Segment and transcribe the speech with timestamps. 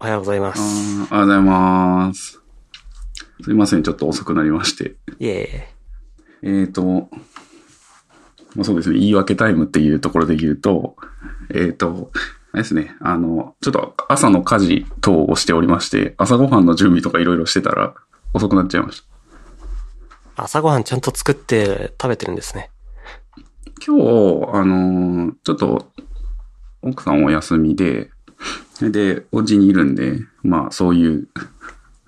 [0.00, 0.60] おはようございます。
[1.10, 2.40] おはようございます。
[3.42, 4.94] すいません、ちょっと遅くなりまして。
[5.18, 5.68] いえ
[6.42, 7.10] えーと、
[8.54, 10.94] まあ、そうですね、言い訳タイムっていうところで言うと、
[11.50, 12.12] えーと、
[12.52, 17.94] あれですね、あの、ちょっと朝の家事等をしておりまして、朝ごはんの準備とかいろいろしてたら
[18.34, 19.02] 遅くなっちゃいまし
[20.36, 20.44] た。
[20.44, 22.70] 朝ごはんちゃんと作って食べてるんですね。
[23.84, 24.02] 今日、
[24.54, 25.90] あのーちょっと、
[26.82, 28.12] 奥さんお休みで、
[28.80, 31.28] で、お家にいるんで、まあ、そういう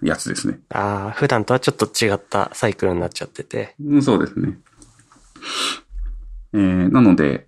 [0.02, 0.60] やつですね。
[0.70, 3.74] ああ、普段とはちょっと違ったサイクルになっちゃってて。
[3.84, 4.58] うんそうですね。
[6.52, 7.46] えー、なので、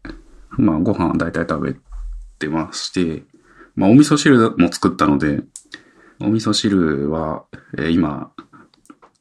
[0.50, 1.76] まあ、ご飯は大体食べ
[2.38, 3.24] てまして、
[3.74, 5.40] まあ、お味噌汁も作ったので、
[6.20, 7.44] お味噌汁は、
[7.78, 8.32] えー今、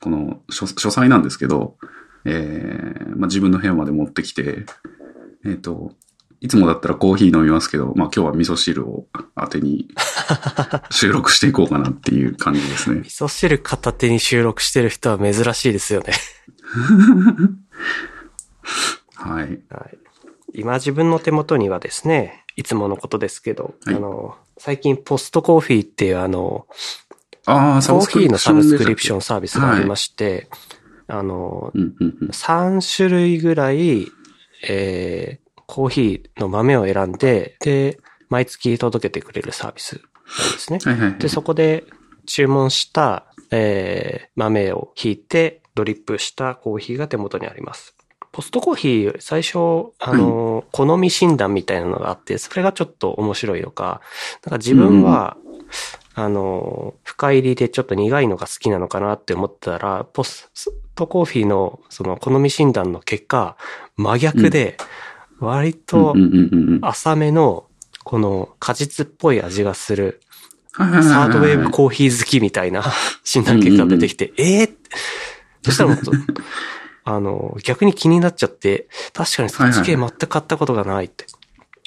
[0.02, 1.78] この書、書斎なんですけど、
[2.26, 4.66] えー、まあ、自分の部屋まで持ってきて、
[5.46, 5.94] えっ、と、
[6.42, 9.06] いつもだったらコーヒー飲みますけど、まあ、今日は味噌汁を
[9.40, 9.88] 当てに
[10.90, 13.10] 収録していこうかなっていう感じですね味。
[13.10, 16.14] 噌汁片手に収録してる人は珍しいですよね。
[19.14, 19.44] はい。
[19.44, 19.60] はい、
[20.56, 26.66] 今自分の手元にはですね、いつものことですけど、はいあの、最近ポストコーヒーっていうあの、
[27.46, 30.50] ああ、コーヒーのサブスクリプションンサービスがありまして、
[31.08, 32.28] あの、うんうんうん。
[32.30, 34.08] 3種類ぐらい、
[34.68, 35.41] えー、
[35.72, 40.02] コーヒーの豆を選んで、で、毎月届けてくれるサービス
[40.38, 40.80] なんですね。
[40.84, 41.20] はいはいはい。
[41.20, 41.86] で、そこで
[42.26, 47.96] 注文した、えー、豆をひいて、ドリップしたコーヒーが手元にあります。
[48.34, 54.02] ポストコーヒー、最初、あの、好み診断みたいなのがあって、それがちょっと面白いのか、
[54.46, 55.38] なんか自分は、
[56.16, 60.52] あの、深入りでちょっと苦いのが好きなのかなって思ったら、ポス
[60.96, 63.56] トコーヒーのその好み診断の結果、
[63.96, 65.11] 真逆で、うん
[66.14, 66.80] うんうんうん。
[66.82, 67.66] 浅めの、
[68.04, 70.22] この果実っぽい味がする、
[70.74, 72.84] サードウェーブコーヒー好きみたいな
[73.24, 74.72] 診断結果が出てきて、ええー？
[75.64, 76.12] そしたらもっと、
[77.04, 81.26] あの、逆に気になっちゃって、確かにそっち系全く買ったことがないって。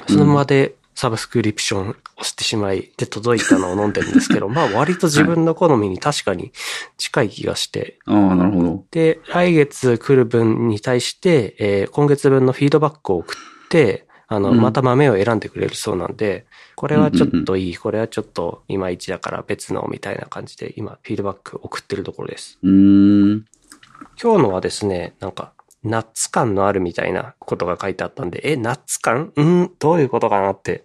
[0.09, 6.53] そのままでサブスクリプションをしてしまい、で届いたのを飲んでるんですけど、 まあ割と自分の好みに確かに
[6.97, 8.84] 近い気がして、ああ、なるほど。
[8.91, 16.47] で、来月来る分に対して、えー今月分のフィードバックを送って、あの、うんまた豆を選んでくれるそうなんで、
[16.77, 22.59] これはちょっといい、これはちょっといまいちだから別のみたいな感じで今フィードバック送ってるところです。
[22.62, 23.44] うーん。
[24.21, 25.53] 今日のはですね、なんか、
[25.84, 29.32] ナッツ感のあるみたいなことが書いてあったんで、え、ナッツ感？
[29.36, 29.70] うん？
[29.78, 30.84] どういうことかなって、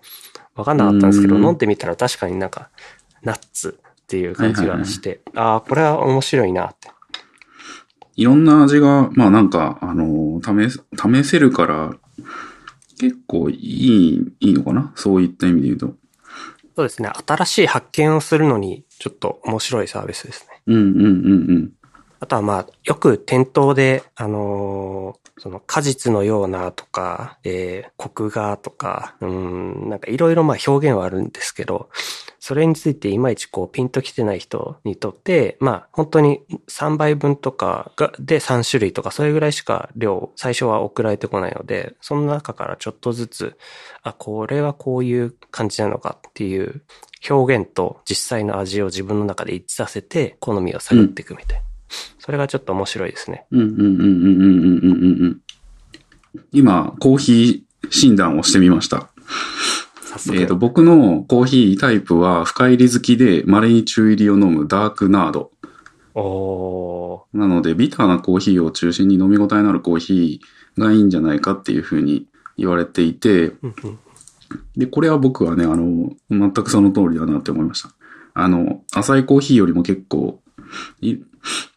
[0.56, 2.70] わかんなかったんですけど、うん飲んでみたら確かになんか、
[3.24, 6.90] ナッツっていう感じがして、ああ、これは面白いなって。
[8.16, 11.96] いろんな味が、まあなんか、あの、試す、試せるから、
[13.00, 14.92] 結構いい、いいのかな？
[14.96, 15.96] そういった意味で言うと。
[16.76, 17.10] そうですね。
[17.26, 20.62] 新しい発見をするのに、ちょっと面白いサービスですね。
[20.68, 21.08] うんうんうんう
[21.54, 21.72] ん。
[22.20, 31.90] あとはまあ、よく店頭で、あのーその果実のようなとか、えー、コクがとか、うん、なんかいろいろまあ表現はあるんですけど、
[32.40, 43.58] それについていまいちこうピンときてない人にとって、まあ本当に3倍分とかがで3種類とかそれぐらいしか量、最初は送られてこないので、その中からちょっとずつ、
[44.04, 46.84] あ、これはこういう感じなのかっていう
[47.30, 51.69] 表現と実際の味を自分の中で一致させて好みを探っていくみたいな。
[52.20, 53.46] それがちょっと面白いですね。
[53.52, 55.42] うんうんうんうんうんうんうんうん。
[56.52, 59.10] 今、コーヒー診断をしてみました。
[60.34, 65.52] えっ、と、僕のコーヒータイプは深入り好きで、稀に中入りを飲むダークナード。
[66.16, 73.54] おなので、ビターなコーヒーを中心に飲み応えのあるコーヒーがいいんじゃないかっていうふうに言われていて、
[74.76, 77.90] で、これは僕はね、あの、全くその通りだなって思いました。
[78.34, 80.42] あの、浅いコーヒーよりも結構、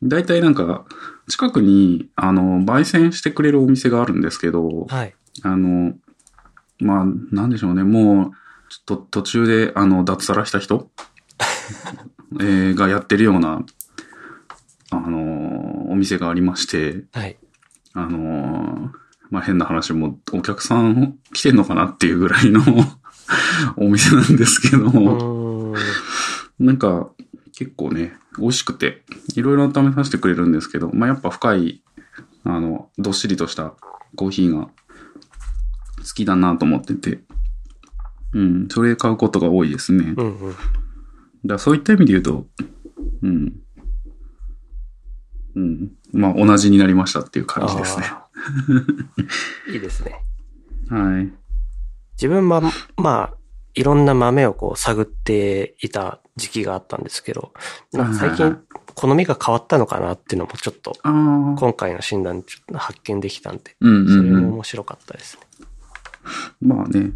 [0.03, 0.85] 大体なんか、
[1.29, 5.15] 近くに、あの、焙煎してくれるお店があるんですけど、はい。
[5.43, 5.95] あの、
[6.79, 8.31] まあ、なんでしょうね、もう、
[8.69, 10.91] ちょっと途中で、あの、脱サラした人
[12.41, 13.63] えーがやってるような、
[14.91, 17.39] あの、お店がありまして、はい。
[17.95, 18.91] あの、
[19.31, 22.63] まあ、変な話も、お客さん来てんのかなっていうぐらいの
[23.77, 25.75] お店なんですけど。
[26.59, 27.11] なんか、
[27.53, 29.03] 結構ね、美味しくて、
[29.35, 31.83] いろいろ試させてくれるんですけど、まあ、やっぱ深い、
[32.45, 33.75] あの、どっしりとした
[34.17, 34.71] コーヒーが好
[36.15, 37.21] きだなと思ってて、
[38.33, 40.15] うん、それ買うことが多いですね。
[40.17, 40.55] うんうん。
[41.45, 42.47] らそういった意味で言うと、
[43.23, 43.53] うん、
[45.55, 48.07] うん、まあ、同じになりましたっていう感じですね。
[49.73, 50.25] いいですね。
[50.89, 51.33] はい。
[52.15, 52.63] 自分は、
[52.97, 53.35] まあ、
[53.75, 57.53] いろんな豆をこう探っていた時期があったんですけど、
[57.93, 58.59] なんか最近
[58.95, 60.93] 好みが変わったのかなっていうのもちょっと。
[61.03, 64.31] 今回の診断発見できたんで、うんそれ。
[64.31, 65.67] も面白かったですね。
[66.61, 67.13] まあね、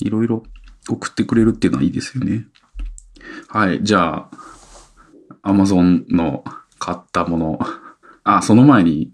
[0.00, 0.42] いろいろ
[0.88, 2.46] 送ってくれるっていうのはいいですよね。
[3.48, 3.82] はい。
[3.82, 4.30] じゃあ、
[5.42, 6.44] アマゾンの
[6.78, 7.58] 買ったもの。
[8.24, 9.12] あ、その前に、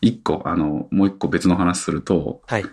[0.00, 2.64] 一個、あの、もう一個別の話すると、はい。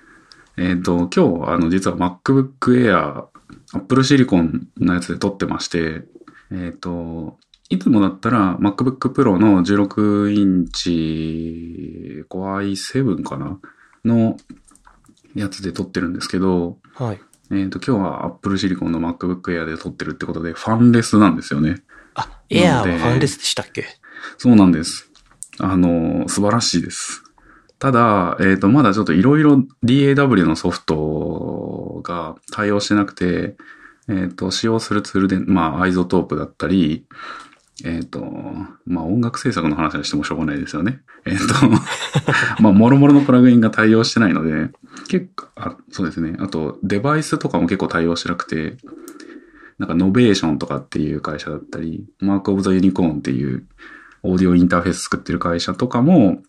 [0.57, 3.25] えっ、と、今日、あの、実は MacBook Air、
[3.73, 6.03] Apple Silicon のやつで撮ってまして、
[6.51, 7.37] えっ、と、
[7.69, 13.59] いつもだったら MacBook Pro の16インチ Core i7 かな
[14.03, 14.35] の
[15.35, 17.21] やつで撮ってるんですけど、はい。
[17.51, 21.83] えっ、と、今日は Apple Silicon の MacBook Air で撮ってるってことで、ファンレスなんですよね。
[22.15, 23.85] あ、エアーはファンレスでしたっけ？
[24.37, 25.09] そうなんです。
[25.59, 27.23] あの、素晴らしいです。
[27.81, 33.55] ただ、えっ、と、まだちょっといろいろ DAW のソフトが対応してなくて、
[34.07, 37.07] えっ、と、使用するツールで、まあ、 iZotope だったり、
[37.83, 38.23] えっ、と、
[38.85, 41.01] まあ、音楽制作の話はしてもしょうがないですよね。
[41.25, 41.55] えっ、と、
[42.61, 44.69] まあ、もろもろのプラグインが対応してないので、
[45.07, 46.35] 結構、あ、そうですね。
[46.37, 48.77] あと、デバイスとかも結構対応してなくて、
[49.79, 53.65] なんか、 Novation とかっていう会社だったり、 Mark of the Unicorn っていう
[54.21, 56.43] オーディオインターフェース作ってる会社とかも、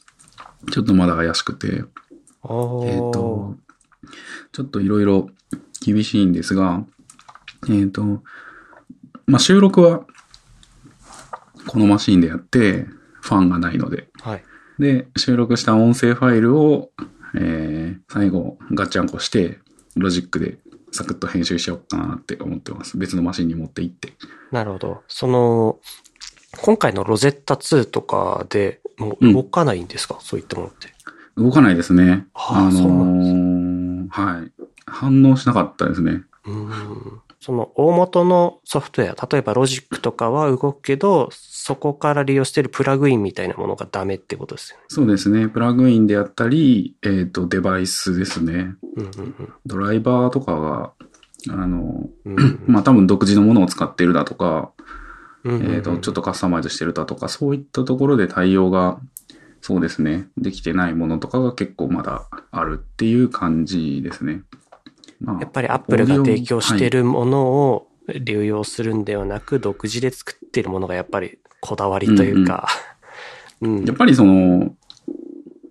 [0.71, 1.69] ちょっとまだ怪しくて。
[1.69, 1.85] えっ、
[3.13, 3.57] と、
[4.53, 5.29] ちょっといろいろ
[5.81, 6.85] 厳しいんですが、
[7.69, 8.23] えっ、と、
[9.27, 10.05] まあ、収録は、
[11.67, 12.87] このマシンでやって、
[13.21, 14.09] ファンがないので。
[14.21, 14.45] はい。
[14.79, 16.91] で、収録した音声ファイルを、
[17.37, 19.61] えー、最後、ガッチャンコして、
[19.95, 20.59] ロジックで
[20.91, 22.99] サクッと編集しようかなって思ってます。
[22.99, 24.15] 別のマシンに持って行って。
[24.51, 25.03] なるほど。
[25.09, 25.79] その、
[26.61, 30.89] 今回の Rosetta 2とかでもう動かないんですか、そういったものって。
[31.37, 32.27] 動かないですね。
[32.35, 34.53] ああのーはい。
[34.87, 36.23] 反応しなかったですね。
[36.45, 37.21] うーん。
[37.41, 44.85] その大元のソフトウェア、例えばロジックとかは動くけど、そこから利用しているプラグインみたいなものがダメってことですよね。
[44.89, 45.49] そうですね。
[45.49, 48.75] プラグインであったり、えっ、と、デバイスですね。
[48.97, 50.93] うんうんドライバーとかが、
[51.51, 52.39] あの、うん。
[52.39, 54.69] うんまあ、多分独自のものを使っているだとか、うんうんうん
[55.45, 59.01] えっ、と、ちょっとカスタマイズしてるだとか、そういったところで対応が、
[59.61, 60.29] そうですね。
[60.37, 64.43] できてないものとかが結構まだあるっていう感じですね。
[65.21, 72.67] まあやっぱりアップルが提供しているものを流用するんではなく、独自で作っているものがやっぱりこだわりというか、
[73.61, 74.75] うん やっぱりその、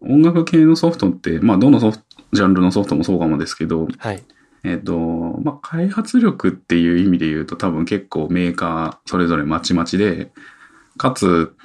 [0.01, 4.23] 音楽系のソフトって、まあ、どのソフト、ジャンルのソフトもそうかもですけど、はい。
[4.63, 10.31] えっ、と、まあ、開発力っていう意味で言うと多分結構メーカーそれぞれまちまちで、
[10.97, 11.55] かつ、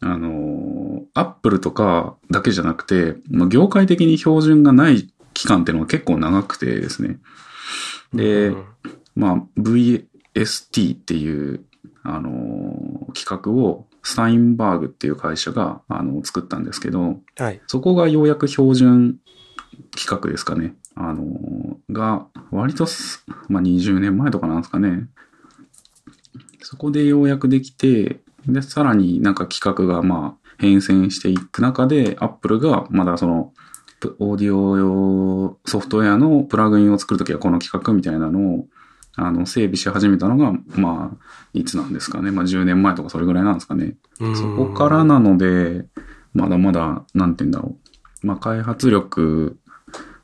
[0.00, 7.18] あの、アップルとかだけじゃなくて、まあ業界的に標準がない期間っていうのが結構長くてですね。
[8.12, 8.64] で、うん
[9.16, 11.64] まあ、VST っていう、
[12.02, 17.60] あの、企画をスタインバーグっていう会社が、あの、作ったんですけど、はい。
[17.66, 19.16] そこがようやく標準
[19.96, 20.74] 企画ですかね。
[20.96, 25.08] あの、が、割とす、まあ、20年前とかなんですかね。
[26.62, 33.52] そこでようやくできて、で、さらになんか企画がまあ変遷していく中で、アップルがまだその、
[34.00, 38.66] プオーディオ用ソフトウェアのプラグインを作るときはこの企画みたいなのを、
[39.14, 42.30] あの、整備し始めたのが、まあ、いつなんですかね。
[42.30, 43.94] まあ、10年前とかそれぐらいなんですかね。
[44.20, 45.86] うんそこからなので、
[46.34, 47.76] まだまだ、なんて言うんだろ
[48.22, 48.26] う。
[48.26, 49.58] まあ、開発力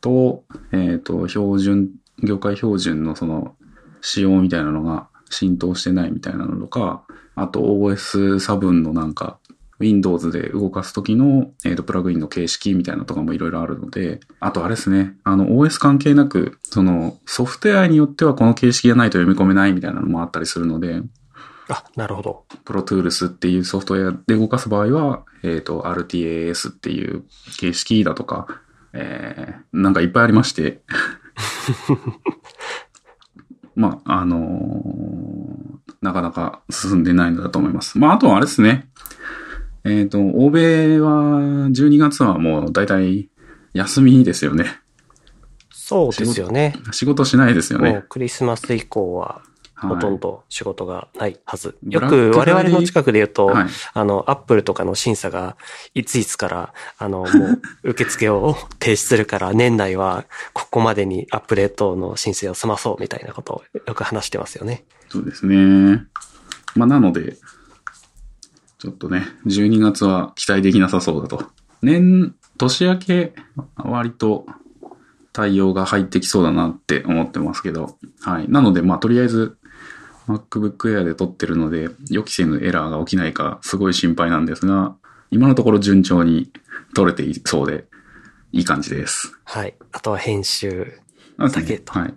[0.03, 1.89] と、えっ、と、標準、
[2.23, 3.57] 業界標準のその、
[4.03, 7.05] 仕様みたいなのが浸透してないみたいなのとか、
[7.35, 9.39] あと OS 差分のなんか、
[9.79, 21.03] Windows で動かすときの、えーと、プラグインの形式みたいなのとかもいろいろあるので、あとあれですね、あの OS 関係なく、そのソフトウェアによってはこの形式がないと読み込めないみたいなのもあったりするので、
[21.69, 22.45] あ、なるほど。
[22.65, 27.25] プロトゥールスっていうソフトウェアで動かす場合は、えっ、と、RTAS っていう
[27.59, 28.47] 形式だとか、
[28.93, 30.83] えー、なんかいっぱいありまして。
[33.75, 35.53] まあ、あのー
[36.03, 37.97] なかなか進んでないのだと思います。
[37.97, 38.89] まあ、あとはあれですね。
[39.85, 41.11] えっ、と、欧米は
[41.71, 43.31] 12月はもう大体
[43.73, 44.81] 休みですよね。
[45.71, 46.75] そうですよね。
[46.91, 48.07] 仕事しないですよねもう。
[48.09, 49.52] クリスマス以降ははい
[49.89, 51.77] ほとんど仕事がないはず。
[51.83, 53.67] ブよく我々の近くで言うと、はい。
[53.95, 55.57] あの、アップルとかの審査が、
[55.95, 57.61] いついつから、あの、もう、
[57.91, 64.85] 受付を停止するから、年内は、ここまでにアップデートの申請を済まそう、みたいなことをよく話してますよね。
[65.09, 66.07] そうですね。
[66.75, 67.37] まあ、なので、
[68.79, 71.45] ちょっとね、12月は期待できなさそうだと。
[71.83, 73.33] 年、年明け、
[73.77, 74.47] 割と
[75.33, 77.97] 対応が入ってきそうだなって思ってますけど。
[78.21, 78.49] はい。
[78.49, 79.57] なので、まあ、とりあえず、
[80.29, 84.97] MacBook Air で撮ってるので、予期せぬエラーが起きないかすごい心配なんですが、
[85.31, 86.53] 今のところ順調に
[86.95, 87.87] 撮れていそうで、
[88.53, 89.33] いい感じです。
[89.45, 89.75] はい。
[89.93, 91.01] あとは編集。
[91.39, 92.03] だだけとはい。
[92.03, 92.15] はい。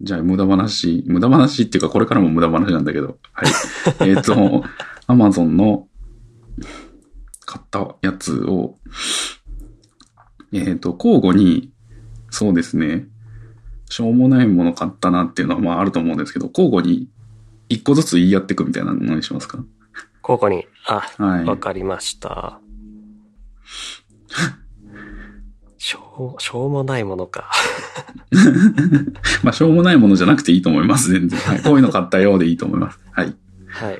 [0.00, 3.48] じゃあ、無駄話、無駄話っていうか、これからも無駄話なんだけど、はい。
[4.10, 4.64] えっと、
[5.08, 5.88] Amazon の
[7.46, 8.76] 買ったやつを、
[10.52, 11.72] えっ、と、交互に、
[12.30, 13.08] そうですね、
[13.90, 17.08] しょうもないもの買ったなっていうのは、まああると思うんですけど、交互に
[17.68, 19.58] 一個ずつ言い合っていくみたいなのにしますか？
[20.22, 20.66] 交互に。
[20.86, 21.44] あ、はい。
[21.44, 22.60] わかりました。
[25.80, 27.50] しょう、しょうもないものか。
[29.44, 31.38] まあ、しょうもないものじゃなくていいと思います、全然。
[31.40, 31.62] はい。
[31.62, 32.98] こういうの買ったようでいいと思います。
[33.12, 33.34] はい。
[33.68, 33.98] はい。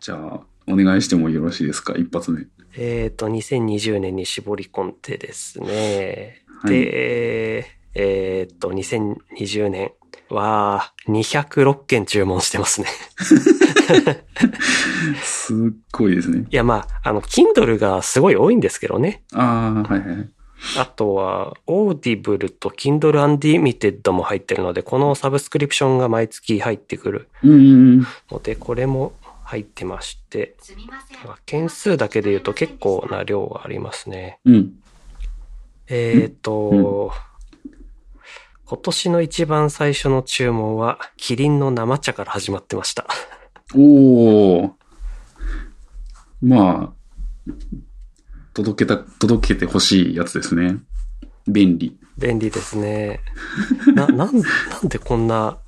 [0.00, 1.94] じゃあ、お願いしてもよろしいですか？
[1.96, 2.46] 一発目。
[2.76, 6.44] えっ、と、2020年に絞り込んでですね。
[6.62, 9.92] はいで、えっ、と、2020年
[10.30, 12.86] は206件注文してますね。
[15.22, 15.56] すっ
[15.92, 16.46] ごいですね。
[16.50, 19.22] いや、まあ、あの、Kindle がすごい多いんですけどね。
[19.32, 20.28] ああ、はいはいはい。
[20.78, 27.62] あとは、Audible と Kindle Unlimited も入ってるので、このサブスクリプションが毎月入ってくるうんうんう
[27.96, 28.06] ん。
[28.30, 29.12] ので、これも
[29.44, 31.18] 入ってまして、すみません。
[31.44, 34.38] 件数だけで言うと結構な量がありますね。
[34.44, 34.72] うん。
[35.88, 37.12] えっ、と、
[38.72, 43.06] 今年の一番最初の注文は、キリンの生茶から始まってました。
[43.74, 44.70] おー。
[46.40, 47.52] まあ、
[48.54, 50.78] 届けた、届けてほしいやつですね。
[51.46, 51.98] 便利。
[52.16, 53.20] 便利ですね。
[53.94, 55.58] な、なん、なんでこんな、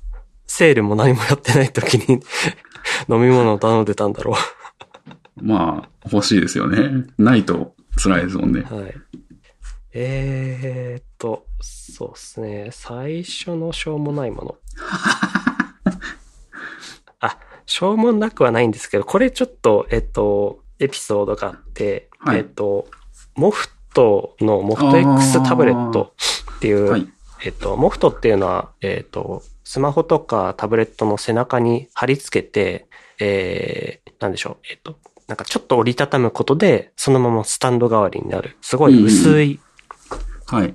[0.47, 2.23] セールも何もやってない時に
[3.07, 4.35] 飲み物を頼んでたんだろ
[5.35, 7.05] まあ、欲しいですよね。
[7.19, 8.61] ないと辛いですもんね。
[8.61, 8.75] う。
[8.75, 8.95] はい。
[9.97, 12.67] えーっと、そうですね。
[12.71, 14.55] 最初のしょうもないもの。
[17.21, 22.89] あ、しょうもなくはないんですけど、これちょっと、えっと、エピソードがあって、はいえっと、
[23.35, 26.13] モフトのモフト X タブレット
[26.57, 27.07] っていう、はい。
[27.45, 34.97] えっと、モフトっていうのは、えっと、スマホとかタブレットの背中に貼り付けて、えー、なんでしょう、えっと、
[35.27, 38.57] なんかちょっと折りたたむことで、そのままスタンド代わりになる。
[38.61, 39.61] すごい薄い
[40.47, 40.73] はい。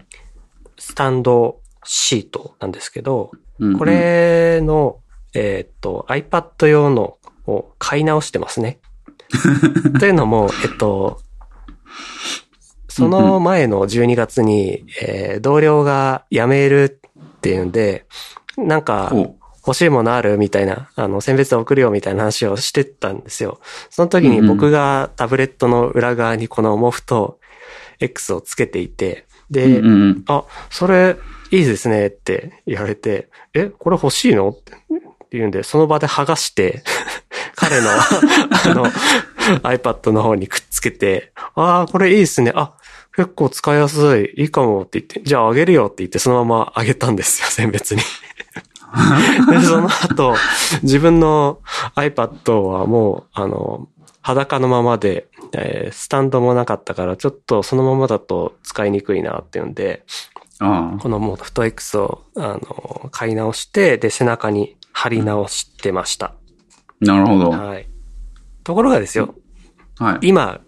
[0.79, 5.00] スタンドシートなんですけど、うんうんこ、れの、
[5.35, 8.81] えっと、iPad 用のを買い直してますね。
[10.00, 11.21] というのも、えっと、
[12.89, 18.07] その前の12月に、えー同僚が辞めるっていうんで、
[18.57, 19.37] なんか、お
[19.67, 23.61] 欲しいものあるみたいな、あの、選別で送るよみたいな話をしてたんですよ。
[23.91, 27.39] その時に僕がタブレットの裏側にこのモフと
[28.00, 30.25] X をつけていて、で、うんうんうん。
[30.26, 31.16] あ、それ
[31.50, 34.50] いいですねって言われて、え、これ欲しいの？
[34.50, 34.73] って
[35.33, 36.83] 言うんで、その場で剥がして、
[37.57, 38.87] 彼の、 あの、
[39.62, 42.52] iPad の方にくっつけて、ああ、これいいですね。
[42.54, 42.75] あ、
[43.14, 44.42] 結構使いやすい。
[44.42, 48.02] いいかもって言って、じゃああげるよって言って、そのままあげたんですよ、選別に。
[49.50, 50.35] で、その後、
[50.83, 51.61] 自分の
[51.97, 53.88] iPad はもう、あの、
[54.23, 60.04] 裸のままで、えースタンドもなかったから、ちょっとそのままだと使いにくいなっていうんで、
[60.61, 66.26] あこのモフト X を、あの、買い直して、で、背中に貼り直してました。
[66.26, 66.35] あ、
[67.00, 67.50] なるほど。
[67.50, 67.88] はい。
[68.62, 69.35] ところがですよ、
[69.99, 70.19] はい。
[70.28, 70.61] 今、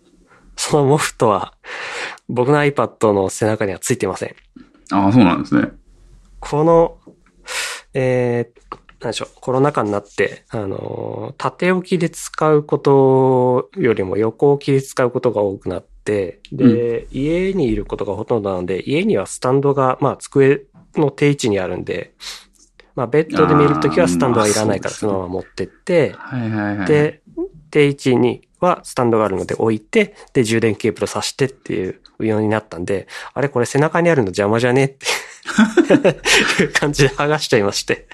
[0.57, 1.55] そのモフトは、
[2.29, 4.35] 僕の iPad の背中にはついてません。
[4.91, 5.73] ああ、そうなんですね。
[6.41, 6.97] この、
[7.95, 20.63] えー、なんでしょう、コロナ禍になって、あの、縦置きで使うことよりも横置きで使うことが多くなって、で、家にいることがほとんどなので、家にはスタンドが、まあ、机
[20.95, 22.15] の定位置にあるんで、
[22.95, 26.15] まあ、ベッドで見るときはスタンドはいらないからそのまま持ってって、
[26.87, 27.23] で、
[27.71, 35.07] 定位置にはスタンドがあるので置いて、で、充電ケーブル挿してっていうようになったんで、あれこれ背中にあるの邪魔じゃねって
[36.63, 38.07] いう 感じで剥がしちゃいまして。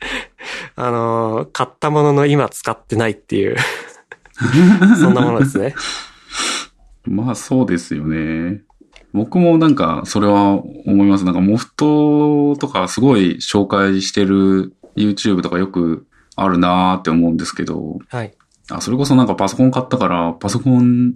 [0.76, 3.56] あのー買ったものの今使ってないっていう、
[5.00, 5.74] そんなものですね。
[7.04, 8.62] まあそうですよね。
[9.12, 11.24] 僕もなんかそれは思います。
[11.24, 18.34] なんかモフトとかすごい紹介してる YouTube とかよくあるなーって思うんですけど、はい。
[18.70, 21.14] あ、それこそなんかパソコン買ったから、パソコン、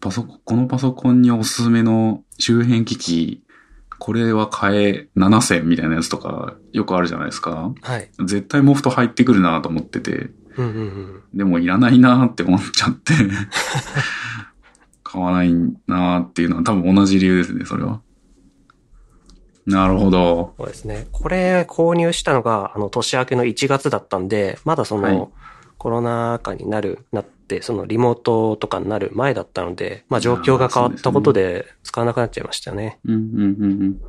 [0.00, 3.43] パソコン、このパソコンにおすすめの周辺機器、
[4.04, 7.72] これは買え7000みたいなやつとかよくあるじゃないですか。
[7.80, 8.10] はい。
[8.18, 11.22] 絶対モフト入ってくるなと思ってて、うんうんうん。
[11.32, 13.14] でもいらないなって思っちゃって、
[15.02, 15.54] 買わない
[15.86, 18.02] なっていうのは多分同じ理由ですね、それは。
[19.64, 20.52] なるほど。
[20.58, 21.06] そうですね。
[21.10, 25.28] これ購入したのが、あの、年明けの1月だったんで、まだその、はい
[25.76, 32.98] コロナ禍になる、なって、そのリモートとかになる前だったので、まあ状況が変わったことで使わなくなっちゃいましたね。
[33.04, 34.00] うん、うん、うん、うん。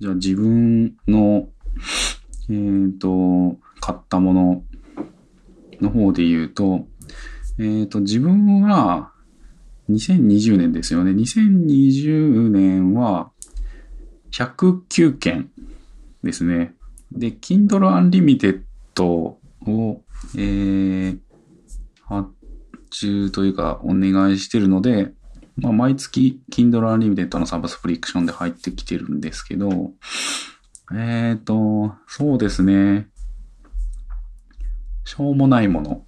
[0.00, 1.48] じゃあ自分の、
[2.48, 2.54] え
[2.94, 4.64] っ、と、買ったもの
[5.80, 6.86] の方で言うと、
[7.58, 9.12] えっ、と、自分は、
[9.90, 11.10] 2020年ですよね。
[11.12, 13.30] 2020年は、
[14.32, 15.50] 109件
[16.22, 16.74] ですね。
[17.12, 18.62] で、Kindle Unlimited
[19.04, 19.36] を、
[20.36, 21.18] えー、
[22.10, 22.28] 発
[22.90, 25.12] 注というかお願いしてるので、
[25.56, 29.92] まあ、毎月 Kindle Unlimited のサブスクリプションで入ってきてるんですけど、
[30.92, 33.08] えっ、と、そうですね。
[35.04, 36.04] しょうもないもの。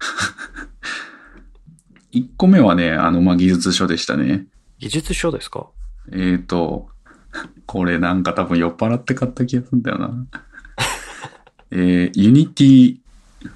[2.12, 4.46] 1個目はね、あの、まあ、技術書でしたね。
[4.78, 5.68] 技術書ですか？
[6.12, 6.88] えっ、と、
[7.66, 10.26] これなんか多分酔っ払って買った気がするんだよな。
[11.70, 13.03] えー、ユニティ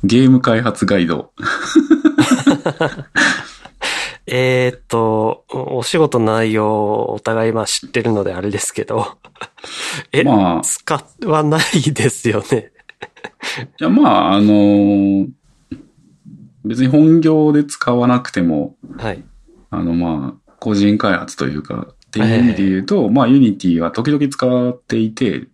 [0.05, 1.33] ゲーム開発ガイド。
[4.27, 9.19] えーっと、おお仕事の内容をお互いまあ知ってるのであれですけど、
[10.13, 12.73] え、まあ使わないですよね。
[13.81, 15.29] いや、まあ、あのー
[16.69, 19.25] 別に本業で使わなくても、はい。
[19.71, 25.47] あの、まあ、個人開発というか、っていう意味で言うと、まあ、 Unity は時々使っていて、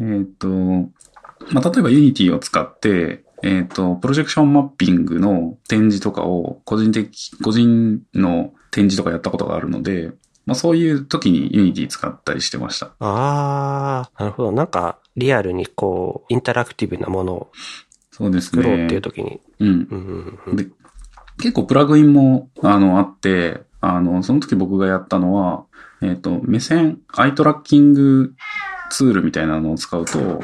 [0.00, 10.12] えっ、と、まあ、例えば Unity を使って、えっ、と、プロジェクションマッピングの展示とかを個人的、個人の展示とかやったことがあるので、
[10.46, 12.92] まあ、そういう時に Unity 使ったりしてました。
[12.98, 14.52] あー、なるほど。
[14.52, 17.52] なんか、リアルにこう、インタラクティブなものを
[18.10, 19.00] そうです作ろうっていうね。
[19.00, 19.40] 時に。
[19.60, 19.68] うん。
[19.68, 20.66] うんうんうんで、
[21.38, 25.64] 結構プラグインも、あの、あって、あの、その時僕がやったのは、
[26.02, 28.34] えっ、と、目線、アイトラッキング
[28.90, 30.40] ツールみたいなのを使うと、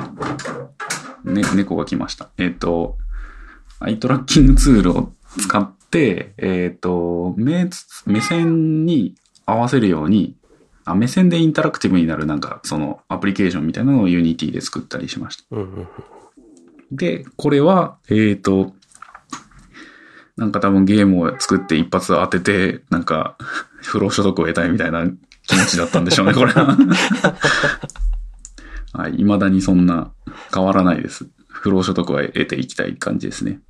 [1.24, 2.28] ね、猫が来ました。
[2.38, 2.96] えっ、と、
[3.80, 9.14] アイトラッキングツールを使って、えっ、と、目つ、目線に
[9.44, 10.36] 合わせるように、
[10.84, 15.44] あ、目線でインタラクティブになるなんか、そのアプリケーションみたいなのを Unity で作ったりしました。
[15.50, 15.88] うんうんうん
[16.92, 18.72] で、これは、えっ、と、
[20.36, 23.36] なんか多分ゲームを作って一発当てて、なんか、
[23.82, 25.04] 不労所得を得たいみたいな
[25.46, 26.76] 気持ちだったんでしょうね、これは。
[28.96, 30.10] はい、未だにそんな
[30.54, 31.28] 変わらないです。
[31.48, 33.60] 不労所得は得ていきたい感じですね。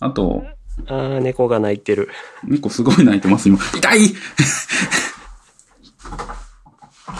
[0.00, 0.44] あと、
[0.88, 2.08] あー、猫が鳴いてる。
[2.42, 3.58] 猫すごい泣いてます、今。
[3.76, 4.00] 痛い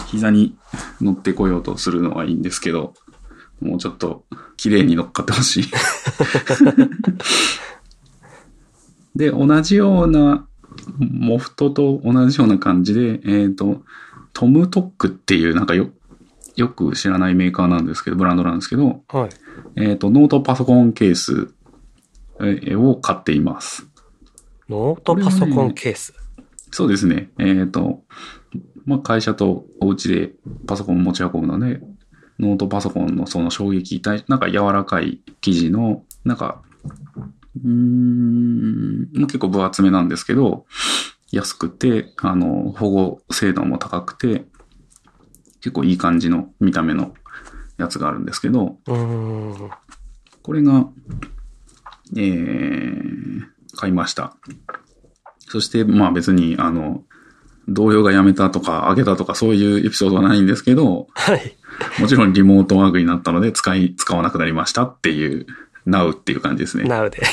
[0.07, 0.57] 膝に
[0.99, 2.93] 乗ってこようとするのはいいんですけど、
[3.61, 4.25] もうちょっと
[4.57, 5.63] 綺麗に乗っかってほしい。
[9.15, 10.45] で、同じような、
[10.97, 13.83] モフトと同じような感じで、えっ、と、
[14.33, 15.91] トムトックっていうなんかよ、
[16.55, 19.29] よく知らないメーカーなんですけど、ブランドなんですけど、はい。
[19.81, 21.53] えっ、と、ノートパソコンケース
[22.39, 23.87] えーを買っています。
[24.69, 26.13] ノートパソコンケース。
[26.71, 27.29] そうですね。
[27.39, 28.03] えっ、と、
[28.85, 30.33] まあ、会社とお家で
[30.67, 31.79] パソコン持ち運ぶので、
[32.39, 36.63] ノートパソコンのその衝撃なんか柔らかい生地の、なんか、
[37.63, 40.65] うーん、まあ結構分厚めなんですけど、
[41.31, 44.45] 安くて、あの、保護精度も高くて、
[45.63, 47.13] 結構いい感じの見た目の
[47.77, 48.75] やつがあるんですけど。
[50.41, 50.89] これが、
[52.17, 53.43] えー、
[53.77, 54.35] 買いました。
[55.39, 57.05] そして、まあ別に、あの、
[57.69, 61.55] 同様がやめたとか、あげたとか、そういうエピソードはないんですけど、はい。
[61.97, 65.45] もちろんリモートワークになったので、使い、使わなくなりましたっていう、
[65.87, 66.83] now っていう感じですね。
[66.83, 67.21] なうで。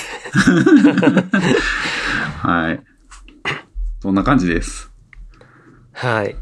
[2.39, 2.81] はい。
[4.01, 4.93] そんな感じです。
[5.93, 6.37] はい。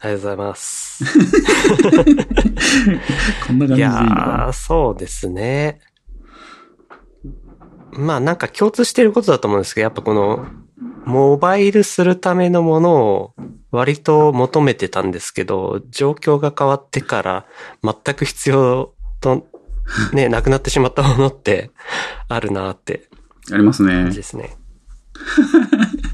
[0.00, 1.04] ありがとうございます。
[3.46, 5.80] こんな感じでいいのいやそうですね。
[7.92, 10.46] まあなんか共通してることだと思うんですけど、やっぱこの、
[11.04, 13.34] モバイルするためのものを
[13.70, 17.46] 割と求めてたんですけど、状況が変わってから
[17.82, 19.46] 全く必要と、
[20.12, 21.70] ね、 なくなってしまったものって
[22.28, 23.08] あるなって
[23.48, 24.10] なありますね。
[24.10, 24.56] ですね。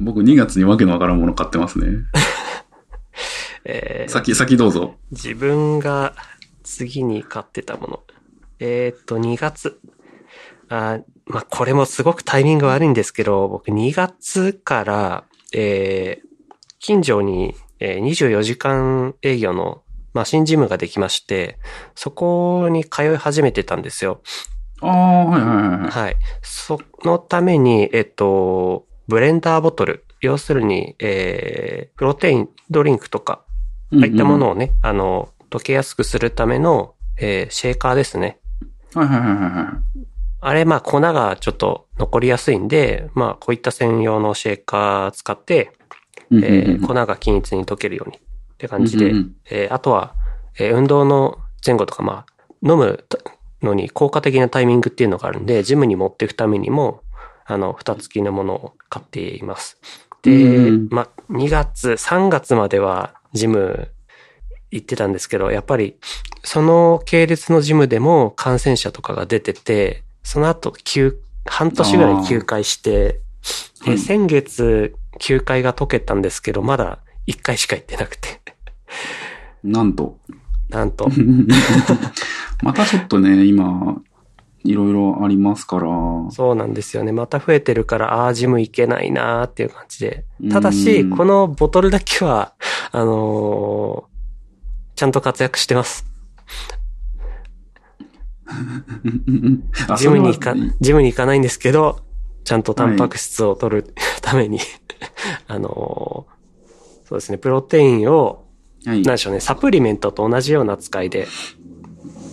[0.00, 1.86] 僕2月にわけのわからんもの買ってますね。
[3.64, 4.94] えー先、先どうぞ。
[5.10, 6.14] 自分が
[6.62, 8.00] 次に買ってたもの。
[8.58, 9.78] えーっと、2月。
[10.68, 16.34] あまあ、これもすごくタイミング悪いんですけど、僕2月から、えー
[16.80, 21.58] 近所に、えー24時間営業のマシンジムができまして、
[21.94, 24.20] そこに通い始めてたんですよ。
[24.82, 25.90] ああ、はいはいはいはい。
[25.90, 26.16] はい。
[26.42, 33.44] そのために、えっと、ブレンダーボトル、要するに、えー、プロテインドリンクとか、
[33.92, 38.38] ああいったものをね、あの、溶けやすくするための、えー、シェーカーですね。
[38.94, 40.04] はいはいはいはいはい。
[40.40, 45.72] あれ、まあ、粉がちょっと残りやすいんで、まあ、こういった専用のシェーカー使って、
[46.32, 48.20] えうんー粉が均一に溶けるようにっ
[48.58, 49.12] て感じで、
[49.50, 50.14] えーあとは、
[50.58, 53.04] えー運動の前後とか、まあ、飲む
[53.62, 57.00] のに効果的なタイミングっていうのがあるんで、ジムに持っていくためにも、
[57.46, 59.78] あの、蓋付きのものを買っています。
[60.22, 63.90] で、うんまあ、2月、3月まではジム
[64.70, 65.96] 行ってたんですけど、やっぱり、
[66.42, 73.20] その系列のジムでも感染者とかが出てて、その後、休、半年ぐらい休会して、
[73.84, 78.40] で先月休会が解けたんですけど、まだ1回しか行ってなくて。
[79.62, 80.18] なんと。
[80.70, 81.10] なんと。
[82.62, 83.96] またちょっとね、今、
[84.64, 85.86] いろいろありますから。
[86.30, 87.12] そうなんですよね。
[87.12, 90.24] また増えてるから、ああ、ジム行けないなーっていう感じで。
[90.50, 92.54] ただうし、んこのボトルだけは、
[92.92, 94.14] あのー
[94.96, 96.06] ちゃんと活躍してます。
[99.88, 101.98] あジムに行かジムに行かないんですけど、
[102.44, 104.60] ちゃんとタンパク質を取るために、
[105.48, 106.34] あのー
[107.08, 108.46] そうですね、プロテインを、
[108.86, 109.02] はい。
[109.02, 111.26] なんでしょうね、サプリメントと同じような扱いで、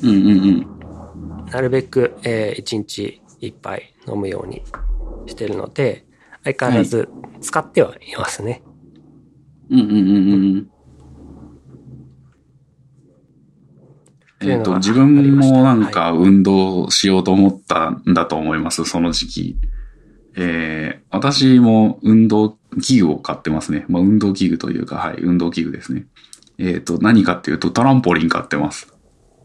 [0.04, 0.68] うんうんうん。
[1.52, 4.64] なるべく、えー、1日1杯飲むように
[5.28, 6.06] してるので、
[6.44, 7.10] 相変わらず
[7.42, 8.64] 使ってはいますね。
[9.70, 10.72] うんうんうんうん。
[14.44, 19.58] えっ、と、自分もなんか運動しようと思ったんだと思います、その時期。
[20.36, 23.86] えー、私も運動器具を買ってますね。
[23.90, 26.08] まあ、運動器具というか、はい、運動器具ですね。
[26.58, 28.94] えっ、と、何かっていうと、トランポリン買ってます。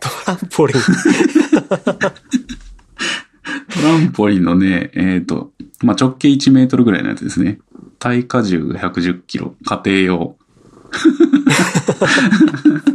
[0.00, 0.82] トランポリン。
[3.76, 7.58] トランポリンのね、えっ、と、まあ、直径1メートルぐらいのやつですね。
[7.98, 9.54] 耐荷重が110キロ。
[9.64, 10.36] 家庭用。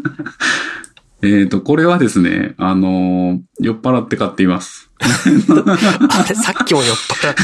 [1.24, 4.90] えっと、これはですね、あのー酔っ払って買っています。
[5.00, 5.06] あ
[6.28, 7.36] れ、さっきも酔っ払っ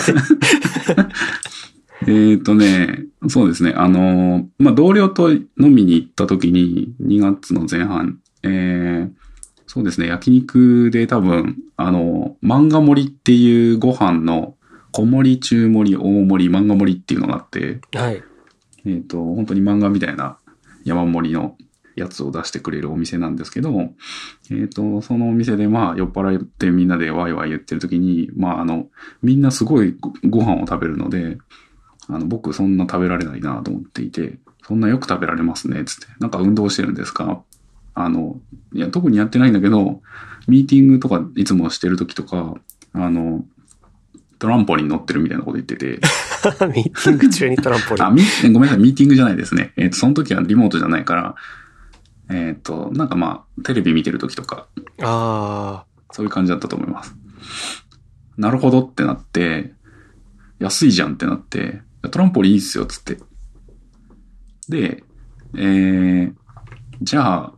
[2.05, 2.07] て。
[2.07, 9.11] えっとね、そうですね、あのーまあ、同僚と飲みに行った時に、2月の前半、えー、
[9.77, 14.55] そうですね、焼肉で多分、あのー漫画盛りっていうご飯の、
[14.91, 18.23] 小盛り、中盛り、大盛り、漫画盛りっていうのがあって、はい。
[18.87, 20.39] えっ、と、本当に漫画みたいな
[20.83, 21.55] 山盛りの
[21.95, 23.91] やつを出してくれるお店なんですけど、
[24.49, 28.87] えっ、と、そのお店でまあ酔っ払ってみんなでワイワイ言ってる時に、まああの、
[29.21, 31.37] みんなすごいごご飯を食べるので、
[32.07, 36.07] あの、僕そんな食べられないなと思っていて、そんなよく食べられますね、つって。
[36.19, 37.43] なんか運動してるんですか？
[37.99, 38.39] あの、
[38.73, 40.01] いや、特にやってないんだけど、
[40.47, 42.53] ミーティングとかいつもしてる時とか、
[42.93, 43.43] あの、
[44.37, 45.99] トランポリン乗ってるみたいなこと言ってて、
[46.75, 48.15] ミーティング中にトランポリ あ、ン。
[48.15, 49.73] み、えごめんなさい、ミーティングじゃないですね。
[49.77, 51.35] えっ、と、その時はリモートじゃないから、
[52.29, 54.67] えっ、と、なんかまあ、テレビ見てる時とか、
[55.01, 57.15] あそういう感じだったと思います。
[58.37, 59.73] なるほどってなって、
[60.59, 61.81] 安いじゃんってなって、
[62.11, 63.17] トランポリンいいっすよ、つって。
[64.69, 65.03] で、
[65.55, 66.33] えー、
[67.01, 67.53] じゃあ、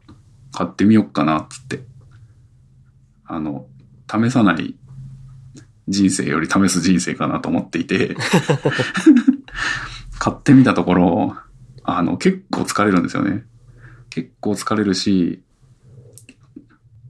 [0.59, 1.79] 買ってみよっかな、つって。
[3.23, 3.65] あの、
[4.11, 4.75] 試さない
[5.87, 8.17] 人生より試す人生かなと思っていて、
[10.19, 11.37] 買ってみたところ、
[11.85, 13.45] あの、結構疲れるんですよね。
[14.09, 15.41] 結構疲れるし、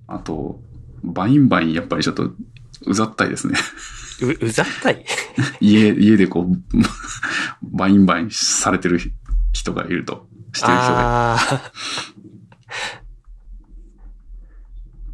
[0.05, 0.61] あと、
[1.03, 2.31] バインバインやっぱりちょっと、
[2.85, 3.55] うざったいですね。
[4.21, 4.25] あ。
[4.25, 5.03] う、うざったい？
[5.59, 6.77] 家、家でこう、
[7.63, 8.99] バインバインされてる
[9.53, 11.39] 人がいると、してる人が。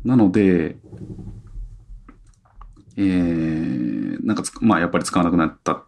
[0.05, 0.77] なので、
[2.95, 5.83] えー、なんかつ、まあやっぱり使わなくなった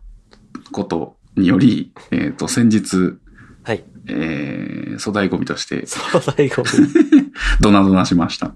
[0.72, 3.18] ことにより、えっ、と、先日、
[3.64, 3.86] はい。
[4.10, 6.68] えー、粗大ゴミとして、そう、最後に。
[7.62, 8.56] ドナドナしました。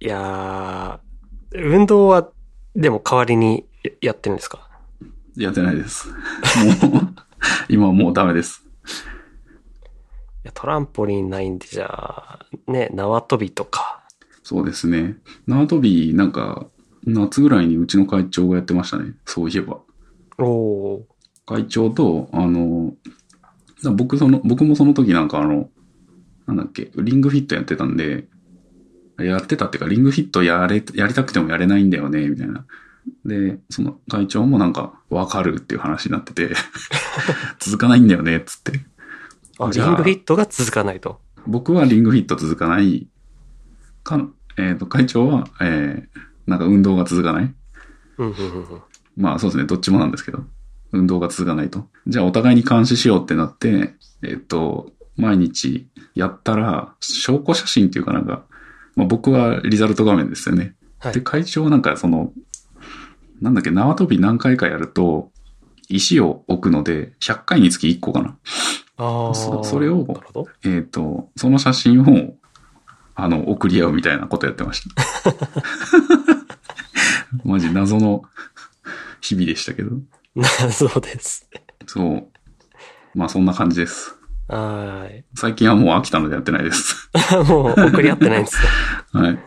[0.00, 2.28] いやー、運動は、
[2.74, 4.68] でも代わりにややってるんですか？
[5.36, 6.08] やってないです。
[6.08, 6.14] も
[6.98, 7.14] う、
[7.68, 8.65] 今はもうダメです。
[10.46, 14.04] いや、トランポリンないんで、じゃあ、ね、縄跳びとか。
[14.44, 15.16] そうですね。
[15.48, 16.68] 縄跳び、なんか、
[17.04, 19.14] 夏ぐらいにうちの会長がやってましたね。
[19.24, 19.80] そういえば。
[20.38, 21.02] おー。
[21.46, 22.94] 会長と、あの、
[23.82, 25.68] だ僕その、僕もその時なんかあの、
[26.46, 28.28] なんだっけ、リングフィットやってたんで、
[29.18, 32.64] やってたっていうか、リングフィットやれ、やりたくてもやれないんだよね、みたいな。
[33.24, 36.54] で、その会長もなんか、わかるっていう話になってて、
[37.58, 38.86] 続かないんだよね、つって。
[39.58, 41.20] リングフィットが続かないと。
[41.46, 43.06] 僕はリングフィット続かない。
[44.02, 46.06] か、えっ、と、会長は、えー、
[46.46, 47.54] なんか運動が続かない。
[48.18, 48.82] うん、うん、うんうん。
[49.16, 50.44] まあそうですね、どっちもなんですけど、
[50.92, 51.88] 運動が続かないと。
[52.06, 58.44] じゃあお互いに監視しようってなって、えっと、毎日やったら、証拠写真っていうかなんか、
[58.94, 60.74] まあ僕はリザルト画面ですよね。
[60.98, 62.32] はいで、会長はなんかその、
[63.40, 65.30] なんだっけ、縄跳び何回かやると、
[65.88, 68.36] 石を置くので、100回につき1個かな。
[68.96, 69.34] ああ。
[69.34, 70.06] そそれを。
[70.64, 72.34] えっ、と、その写真を、
[73.14, 75.02] あの、送り合うみたいなことやってました。
[77.44, 78.22] マジ謎の
[79.20, 79.96] 日々でしたけど。
[80.70, 81.48] そうです。
[81.86, 82.26] そう。
[83.14, 84.14] まあそんな感じです。
[84.48, 87.10] は最近はもう飽きたのでやってないです。
[87.14, 87.48] ーい。
[87.48, 88.56] もう送り合ってないんです
[89.14, 89.38] ねはい。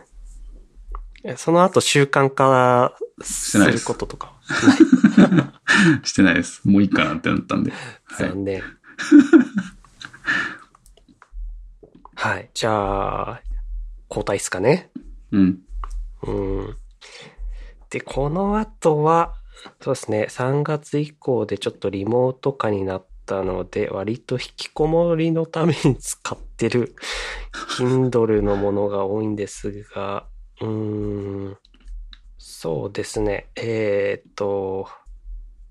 [1.24, 1.36] え。
[1.36, 4.32] その後習慣化することとか。
[6.02, 6.62] してないです。
[6.64, 7.70] もういいかなってなったんで。
[7.70, 8.28] はい。
[8.28, 8.62] 残念。
[12.14, 12.50] はい。
[12.52, 13.42] じゃあ、
[14.10, 14.90] 交代ですかね。
[15.32, 15.58] うん。
[16.22, 16.76] うん。
[17.90, 19.34] で、この後は、
[19.80, 26.94] そうですね、3月以降でちょっとリモート化になったので、割と引きこもりのために使ってる
[27.78, 30.26] Kindle のものが多いんですが、
[30.60, 30.68] うー
[31.50, 31.56] ん、
[32.38, 34.88] そうですね、えっ、と、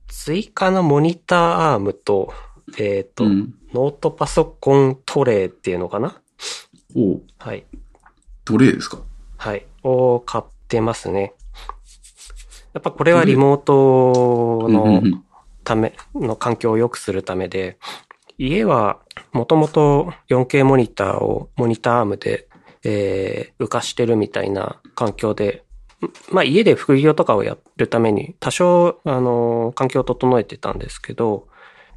[0.08, 2.34] 追加のモニターアームと、
[2.78, 3.54] えっ、と、うん。
[3.72, 6.20] ノートパソコントレイっていうのかな？
[6.96, 7.66] おうはい。
[8.46, 8.98] トレイですか？
[9.38, 9.64] はい。
[9.84, 11.36] を買ってますね。
[12.74, 15.24] やっぱこれはリモートのうん
[15.64, 17.78] ための環境を良くするためで、
[18.40, 19.00] 家は
[19.34, 22.49] もともと 4K モニターをモニターアームで、
[22.84, 25.64] えー浮かしてるみたいな環境で、
[26.02, 31.48] んまあ家で副業とかをやるために多少、あの、環境を整えてたんですけど、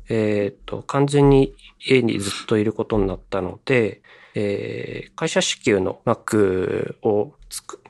[0.08, 4.02] えっ、と、完全に家にずっといることになったので、
[4.34, 7.34] えー会社支給の Mac を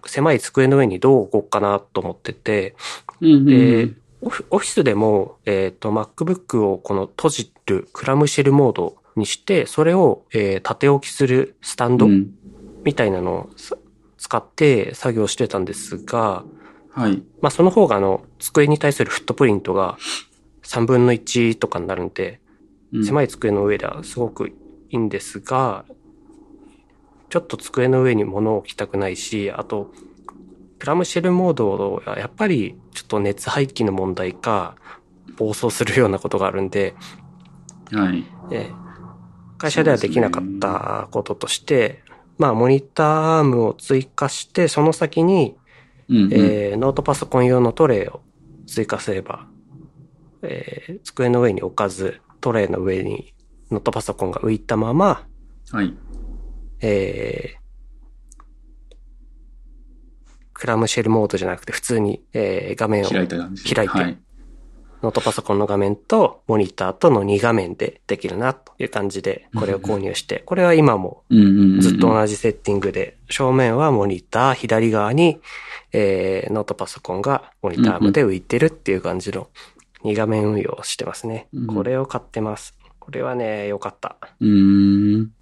[0.07, 2.75] 狭い机の上にどう置こうかなと思ってて、
[3.21, 3.89] うんうんで、
[4.21, 12.31] オフオフィスでも、えっ、と、MacBook をこの閉じるクラムシェルモードにして、それを、えー縦置きするスタンドうん。
[12.85, 13.77] みたいなのをさ
[14.19, 16.45] 使って作業してたんですが、
[16.91, 17.23] はい。
[17.41, 19.99] まあその方があの、机に対するフットプリントが
[20.63, 22.41] 3分の1とかになるんで、
[22.93, 24.55] うん狭い机の上ではすごくい
[24.91, 25.87] いんですが、
[27.31, 29.91] ちょっと机の上に物を置きたくないし、あと、
[30.79, 34.77] クラムシェルモードはやっぱりちょっと熱排気の問題か、
[35.39, 36.95] 暴走するようなことがあるんで、
[37.91, 38.25] はい。
[38.51, 38.83] えー
[39.63, 42.03] 会社ではできなかったこととして、
[42.43, 45.57] まあ、モニターアームを追加して、その先に、
[46.09, 46.33] うんうん。
[46.33, 48.21] えーノートパソコン用のトレイを
[48.67, 49.47] 追加すれば、
[50.43, 53.33] えー机の上に置かず、トレイの上に
[53.71, 55.25] ノートパソコンが浮いたまま、
[55.71, 55.95] はい。
[56.81, 57.63] えー
[60.53, 63.73] クラムシェルモードじゃなくて普通に、えー画面を開いた感じ。
[63.73, 64.19] 開いてはい。
[65.03, 71.25] ノートパソコンの画面とモニターとの2画面でできるなという感じでこれを購入して、これは今も。
[71.81, 75.41] ずっと同じセッティングで、正面はモニター、左側に、
[75.93, 79.49] えーノートパソコンがモニターアームで浮いてるっていう感じの
[80.05, 81.49] 2画面運用をしてますね。
[81.53, 82.75] うんこれを買ってます。
[82.99, 84.17] これはね、良かった。
[84.41, 85.33] うーん。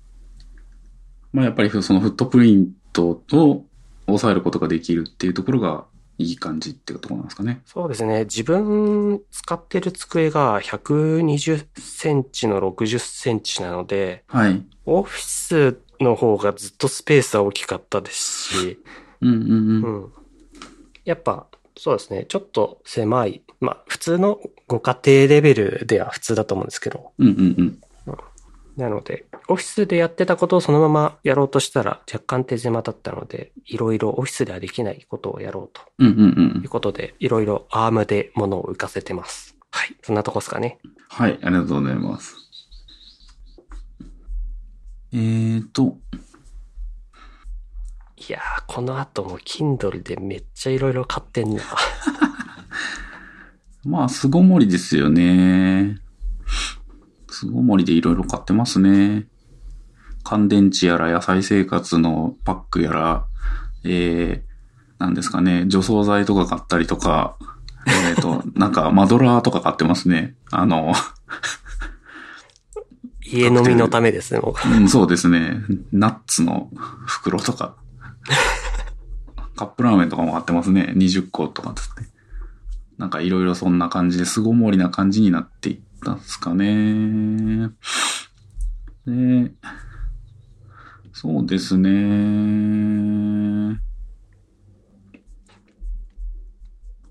[1.33, 3.65] まあやっぱりそのフットプリントを
[4.07, 5.85] 抑えることができるっていうところが
[6.21, 7.63] いい感じっていうところなんですかね。
[7.65, 8.25] そうですね。
[8.25, 14.63] 自分使ってる机が120センチの60センチなので、はい。
[14.85, 18.79] オフィスの方がずっとスペースは大きかったですし、
[19.23, 19.83] うんうんうん。
[19.83, 20.13] うん。
[21.05, 22.27] やっぱ、そうですね。
[22.29, 23.43] ちょっと狭い。
[23.61, 27.13] まあ、普通のご家庭レベルでは普通だと思うんですけど。
[27.19, 27.81] うんうんうん。
[28.81, 36.69] なので、オフィスでやってたことをそのままやろうとしたら若干手狭だったので、いろいろオフィスではできないことをやろうとうんうんうんいう。
[36.69, 39.57] ことで、いろいろアームで物を浮かせてます。
[39.71, 39.97] はい。
[40.03, 40.79] そんなとこですかね。
[41.09, 42.37] はい、ありがとうございます。
[45.13, 45.97] えーと、
[48.17, 51.63] いやー、この後も Kindle でめっちゃいろいろ買ってんな。
[53.85, 55.99] まあ、巣ごもりですよね。
[57.31, 59.27] 巣ごもりでいろいろ買ってますね。
[60.23, 63.27] 乾電池やら野菜生活のパックやら、
[63.85, 67.37] えー、なんですかね、除草剤とか買ったりとか、
[67.87, 70.35] えーと、 なんかマドラーとか買ってますね。
[70.51, 70.93] あの、
[73.25, 74.69] 家飲みのためですね、もう。
[74.69, 75.63] うん、そうですね。
[75.93, 76.71] ナッツの
[77.07, 77.77] 袋とか。
[79.57, 80.93] カップラーメンとかも買ってますね。
[80.97, 82.11] 20個とかつって。
[82.99, 87.71] なんかいろいろそんな感じで、巣ごもりな感じになっていったんですかね。
[89.07, 89.53] で、
[91.13, 91.91] そうですね。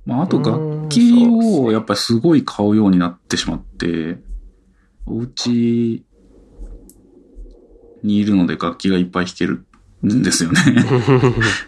[0.06, 4.18] まあ、あとう学ーん器をやっぱりすごい買うようになってしまって、
[5.06, 6.04] お家
[8.04, 9.66] にいるので楽器がいっぱい弾ける
[10.06, 10.60] んですよね。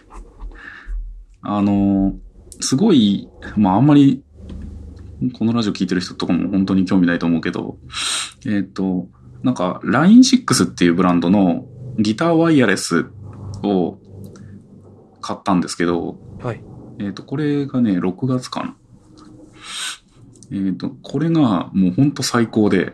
[1.42, 2.16] あの、
[2.60, 4.24] すごい、まああんまり、
[5.30, 7.78] このラジオ聞いてる人とかも本当に興味ないと思うけど、
[8.46, 9.08] えっ、と、
[9.42, 11.66] なんか、Line6 っていうブランドの
[11.98, 13.06] ギターワイヤレス
[13.62, 13.98] を
[15.20, 16.62] 買ったんですけど、はい。
[16.98, 18.76] えっ、と、これがね、6月かな。
[20.50, 22.92] えっ、と、これがもうほんと最高で、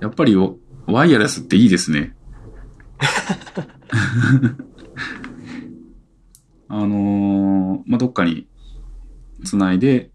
[0.00, 0.36] やっぱり
[0.86, 2.14] ワイヤレスっていいですね。
[6.70, 8.46] あのーまあ、どっかに
[9.44, 10.10] つないで、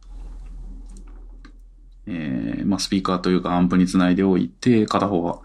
[2.06, 5.40] えーまあ、スピーカーというかアンプにつないでおいて、片方は。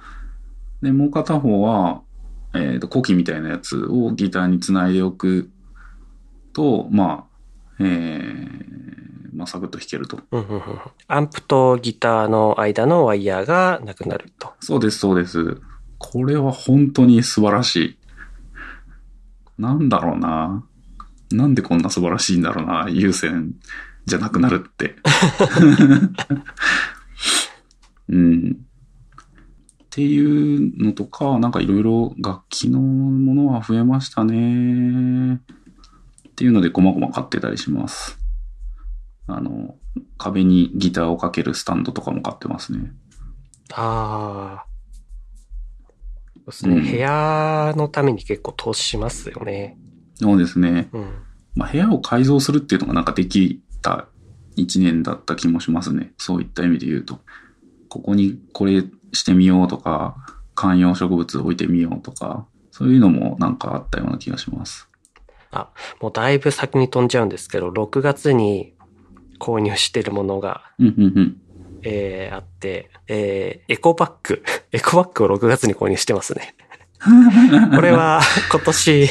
[0.83, 2.03] で、もう片方は、
[2.55, 5.51] えっ、と、コキみたいなやつをギターにつないでおく
[6.53, 7.27] と、ま
[7.79, 8.59] あ、えー、
[9.35, 10.19] まあ、サクッと弾けると。
[10.33, 10.63] うんうんうん
[11.11, 14.53] アンプとギターの間のワイヤーがなくなると。
[14.61, 15.61] そうです、そうです。
[15.99, 17.99] これは本当に素晴らしい。
[19.59, 20.65] なんだろうな。
[21.31, 22.89] なんでこんな素晴らしいんだろうな。
[22.91, 23.55] 有線
[24.09, 24.97] じゃなくなるって。
[28.09, 28.57] うん。
[29.85, 35.35] っていうのとか、なんかいろいろ楽器のものは増えましたね。
[35.35, 35.41] っ
[36.37, 38.19] ていうので、こまごま買ってたりします。
[39.27, 39.77] あの、
[40.17, 42.93] 壁にギターをかけるスタンドとかも買ってますね。
[43.73, 44.67] ああ。
[46.37, 49.77] そうですね、うん部屋のために結構投資しますよね。
[50.15, 50.89] そうですね。
[50.93, 51.11] うん。
[51.55, 54.07] まあ、部屋を改造するっていうのがなんかできた
[54.57, 56.13] 一年だった気もしますね。
[56.19, 57.21] そういった意味で言うと。
[57.89, 60.17] ここにこれしてみようとか、
[60.55, 64.89] 観葉植物置いてみようとか、そういうのもなんかあったような気がします。
[66.01, 68.75] もうだいぶ先に飛んじゃうんですけど、6月に
[69.39, 71.37] 購入してるものが、うん、うん、うん。
[71.83, 74.43] えー、あって、えー、エコバッグ。
[74.73, 76.55] エコバッグを6月に購入してますね。
[77.75, 79.09] これは今年、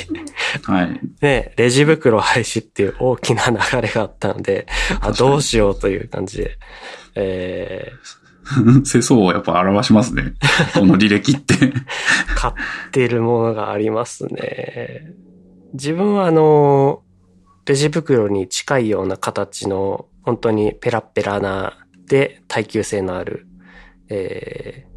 [0.63, 0.99] はい。
[1.21, 4.67] ね、レジ袋廃止っていう大きな流れがあったので、
[4.99, 6.57] あ、どうしようという感じで、
[7.15, 7.91] え
[8.85, 10.33] 世相をやっぱ表しますね。
[10.73, 11.53] この履歴って。
[11.55, 11.71] ー、
[12.35, 12.53] 買っ
[12.91, 15.13] てるものがありますね。
[15.73, 17.03] 自分はあの、
[17.65, 23.47] レジ袋に近いような形の、本当にペラッペラな、で、耐久性のある、
[24.09, 24.96] えー、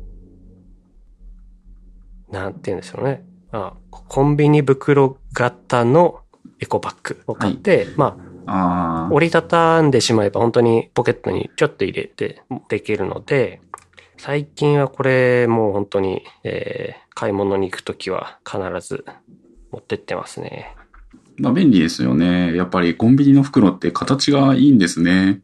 [2.31, 3.25] なんて言うんでしょうね。
[3.53, 6.21] あ、コンビニ袋型の
[6.61, 8.17] エコバッグを買って、ま
[8.47, 9.13] あ、ああ。
[9.13, 13.61] 折りたたんでしまえば本当にポケットにちょっと入れてできるので、
[14.19, 19.05] 最近はこれもう本当に、えー買い物に行くときは必ず
[19.73, 20.75] 持ってってますね。
[21.37, 22.57] まあ便利ですよね。
[22.57, 25.41] やっぱりコンビニの袋って形がいいんですね。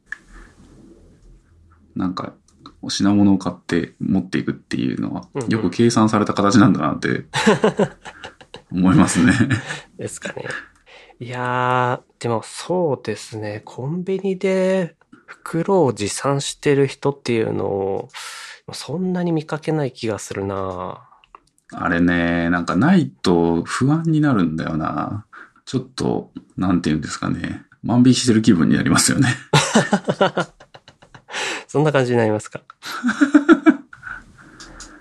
[1.94, 2.45] なんか、お
[2.90, 7.24] 品物を買って持っていくっていうのはうんうん、よく計算された形なんだなって、
[8.72, 9.32] 思いますね。
[9.98, 10.44] ですかね。
[11.18, 13.62] いやー、でもそうですね。
[13.64, 18.08] コンビニで袋を持参してる人っていうのを、
[18.72, 21.08] そんなに見かけない気がするな
[21.72, 25.24] あれね、なんかないと不安になるんだよな。
[25.64, 27.64] ちょっと、なんて言うんですかね。
[27.82, 29.28] 万引きしてる気分になりますよね。
[31.68, 32.60] そんな感じになりますか？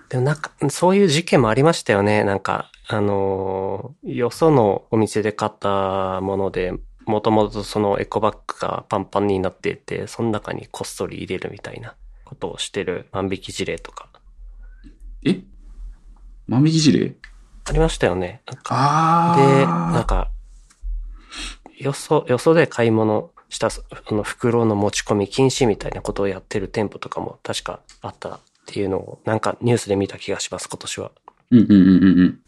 [0.10, 2.24] でもなんか、そういう事件もありましたよね。
[2.24, 6.74] なんか、あのーよそのお店で買ったもので、
[7.06, 14.08] もともとそのエコバッグがパンパンになっていて、その中にこっそり入れるみたいなことをしてる万引き事例とか、
[15.24, 15.42] え？
[16.48, 17.16] 万引き事例？
[17.68, 18.42] ありましたよね。
[18.46, 19.92] なんかあで、あ。
[19.92, 20.30] なんか、
[21.80, 31.12] よそ、よそで買い物した、あの、袋の持ち込み禁止みたいなことをやってる店舗とかも確かあったっていうのを、なんかニュースで見た気がします、今年は。
[31.52, 32.40] うんうんうんうんうん。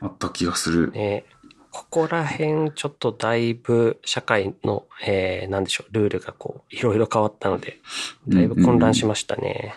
[0.00, 0.90] あった気がする。
[0.92, 1.24] ね
[1.70, 7.80] ここら辺、ちょっとだいぶ社会の、えー、なんでしょう、ルールがこう、いろいろ変わったので、
[8.28, 9.74] だいぶ混乱しましたね。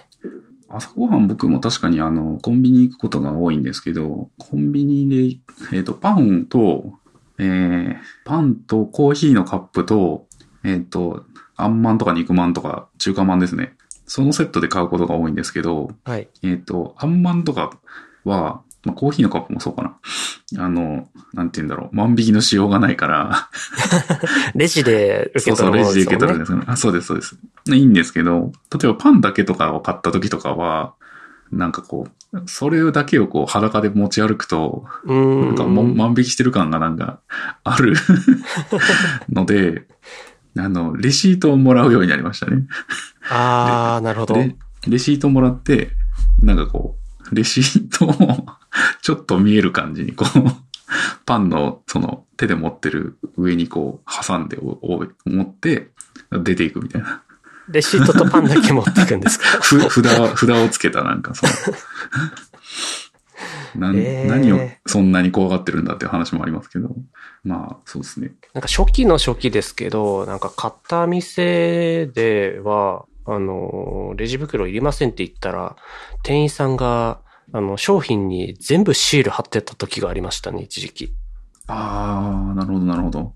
[0.70, 6.94] 朝ごはん僕も確かにあの、コンビニ行くことが多いんですけど、コンビニで、えっ、と、パンと、
[7.40, 10.28] えー、パンとコーヒーのカップと、
[10.64, 11.26] えっ、と、
[11.56, 13.74] あんまんとか肉まんとか中華まんですね。
[14.06, 16.28] そのセットで買うことが多いんですけど、はい。
[16.44, 17.80] えっ、と、あんまんとか
[18.26, 20.64] は、まあ、コーヒーのカップもそうかな。
[20.64, 21.96] あの、なんて言うんだろう。
[21.96, 23.50] 万引きのしようがないから、
[24.56, 26.40] レジで受けそうそう、レジで受け取るん。
[26.40, 26.64] ですよね。
[26.68, 27.38] あ、そうです、そうです。
[27.68, 30.94] いいんですけど、例えばパンだけとかを買った時とかは、
[31.52, 34.86] なんかこう、それだけをこう裸で持ち歩くと。
[35.06, 37.20] なんかも万引きしてる感がなんか
[37.64, 37.96] ある
[39.30, 39.88] ので、
[40.58, 42.68] あの、レシートをもらうようになりましたね。
[43.30, 44.36] ああ、なるほど。
[44.36, 44.56] レ
[44.88, 45.92] レシートもらって、
[46.42, 46.98] なんかこ
[47.32, 48.46] う、レシートを
[49.02, 50.40] ちょっと見える感じにこう、
[51.26, 55.92] パンのその手で持ってる上にこう挟んでおお持って
[56.32, 57.24] 出ていくみたいな。
[57.70, 59.46] レシートとパンだけ持っていくんですか？
[59.62, 61.52] ふ札、札をつけたなんかその、
[63.76, 66.90] なんえー何をそんなに怖がってるんだっていう話もありますけど。
[67.44, 68.34] まあ、そうですね。
[68.54, 75.76] なんか初期の初期ですけど、なんか買った店では、あの、レジ袋いりませんって言ったら、
[76.24, 77.20] 店員さんが、
[77.54, 81.14] あの、商品に全部シール貼ってた時がありましたね、一時期。
[81.68, 83.34] ああ、なるほど、なるほど。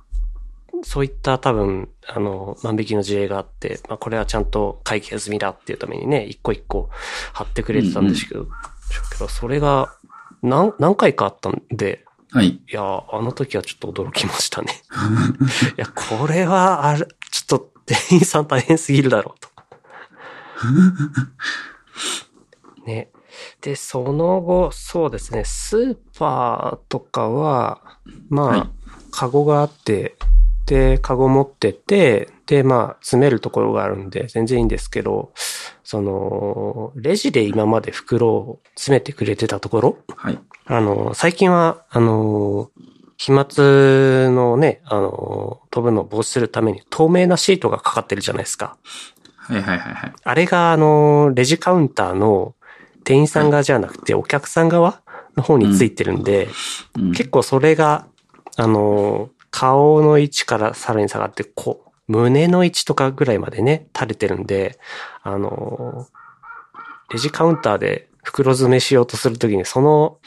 [0.84, 6.90] そういった多分、あの、万引きの事例があって、まあこれはちゃんと会計済みだっていうためにね、一個一個
[7.34, 8.50] 貼ってくれてたんですけど、け
[9.20, 9.96] どそれが
[10.42, 12.48] 何、何回かあったんで、はい。
[12.48, 14.82] いや、あの時はちょっと驚きましたね。
[15.78, 19.50] いや、これは、あれ、ちょっと店員さん大変すぎるだろうと。
[22.88, 23.10] ね。
[23.62, 27.82] で、その後、そうですね、スーパーとかは、
[28.30, 28.70] まあ、はい
[29.14, 30.16] カゴがあって、
[30.66, 35.34] で、カゴ持ってて、で、まあ、詰めるところがあるんで、全然いいんですけど、
[35.84, 40.40] その、レジで今まで袋を詰めてくれてたところはい。
[40.66, 42.72] あの、最近は、あの、
[43.18, 43.46] 飛沫
[44.32, 48.78] のね、あの、飛ぶのを防止するために透明なシートがかかってるじゃないですか。
[49.38, 50.14] はいはいはいはい。
[50.24, 52.56] あれが、あの、レジカウンターの
[53.04, 55.02] 店員さん側じゃなくて、お客さん側
[55.36, 56.48] の方についてるんで、
[56.98, 58.08] うん結構それが、
[58.56, 64.80] あの、顔の位置からさらに下がって、こう、胸の位置とかぐらいまでね、垂れてるんで、
[65.22, 66.08] あの、
[67.12, 70.18] レジカウンターで袋詰めしようとするときに、その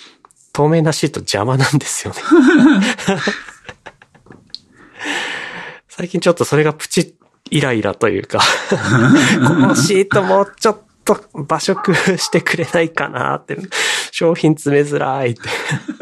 [0.53, 2.20] 透明なシート邪魔なんですよね。
[5.89, 7.16] 最近ちょっとそれがプチ
[7.51, 8.39] イライラというか、
[9.49, 13.59] このシートもうちょっと場所工夫してくれないかなって、
[14.12, 15.41] 商品詰めづらいって。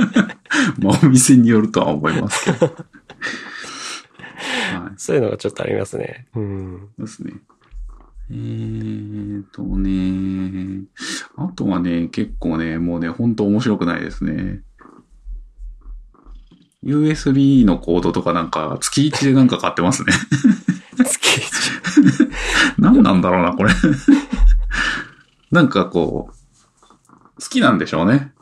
[0.79, 2.71] まあ、お店によるとは思いますけど。
[3.25, 4.93] はい。
[4.97, 6.27] そういうのがちょっとありますね。
[6.35, 6.89] うん。
[6.99, 7.33] そうですね。
[8.31, 10.87] えーとね、
[11.37, 14.63] あとはね、結構ね、もうね、ほんと面白くないですね。
[16.83, 20.13] USB のコードとかなんか、月1でなんか買ってますね。
[21.05, 21.73] 月一。
[22.79, 23.73] 何なんだろうな、これ。
[25.51, 28.33] なんかこう、好きなんでしょうね。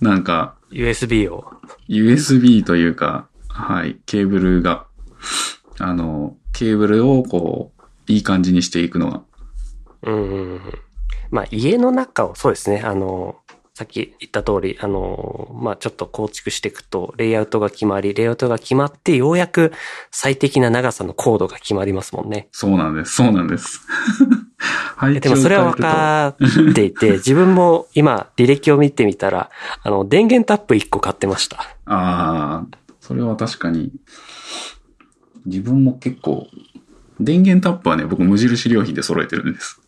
[0.00, 1.52] なんか、USB を。
[1.88, 4.86] USB というか、はい、ケーブルが、
[5.78, 9.22] あの、ケーブルをこう、いい感じにしていくのが。
[10.02, 10.60] うん。
[11.30, 12.82] まあ家の中をそうですね。
[12.84, 13.36] あの、
[13.74, 19.72] さっき言った通り、あの、まあちょっと構築していくと、レイアウトが決まり、レイアウトが決まって、ようやく
[20.10, 22.48] 最適な長さのコードが決まりますもんね。
[22.52, 23.80] そうなんです、そうなんです。
[24.96, 26.36] 配置でもそれは分か
[26.70, 29.50] っていて、自分も今履歴を見てみたら、
[29.82, 31.58] あの、電源タップ1個買ってました。
[31.86, 32.66] ああ、
[33.06, 33.92] それは確かに、
[35.44, 36.48] 自分も結構、
[37.20, 39.80] 電源タップはね、僕無印良品で揃えてるんです。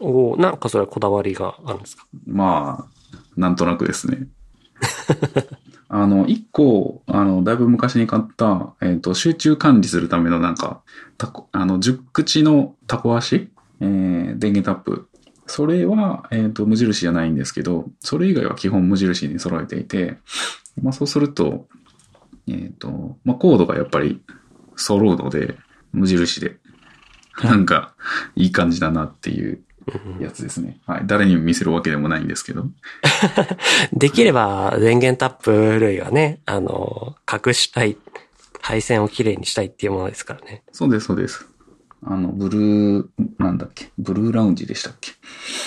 [0.00, 2.06] おーなんかそれはこだわりがあるんですか？
[2.26, 4.26] まあ、なんとなくですね。
[5.88, 10.80] あの、一個、あの、だいぶ昔に買った、えっ、と、集中管理するためのなんか、
[11.18, 13.48] タコ、あの、10口のタコ足、
[13.80, 15.08] えー、電源タップ。
[15.46, 20.18] それは、えっ、と、無印じゃないんですけど、それ以外は基本無印に揃えていて、
[20.80, 21.66] まあそうすると、
[22.50, 24.20] えっ、と、まあコードがやっぱり
[24.76, 25.56] 揃うので、
[25.92, 26.56] 無印で、
[27.44, 27.94] なんか、
[28.36, 29.60] いい感じだなっていう
[30.20, 30.78] やつですね。
[30.86, 31.02] はい。
[31.06, 32.66] 誰にも見せるわけでもないんですけど。
[33.92, 37.96] できれば電源タップ類はね、あの、隠したい、
[38.60, 40.62] 配線をきれいにしたいっていうものですからね。
[40.72, 41.49] そうです、そうです。
[42.02, 43.90] あの、ブルー、なんだっけ？
[43.98, 45.12] ブルーラウンジでしたっけ？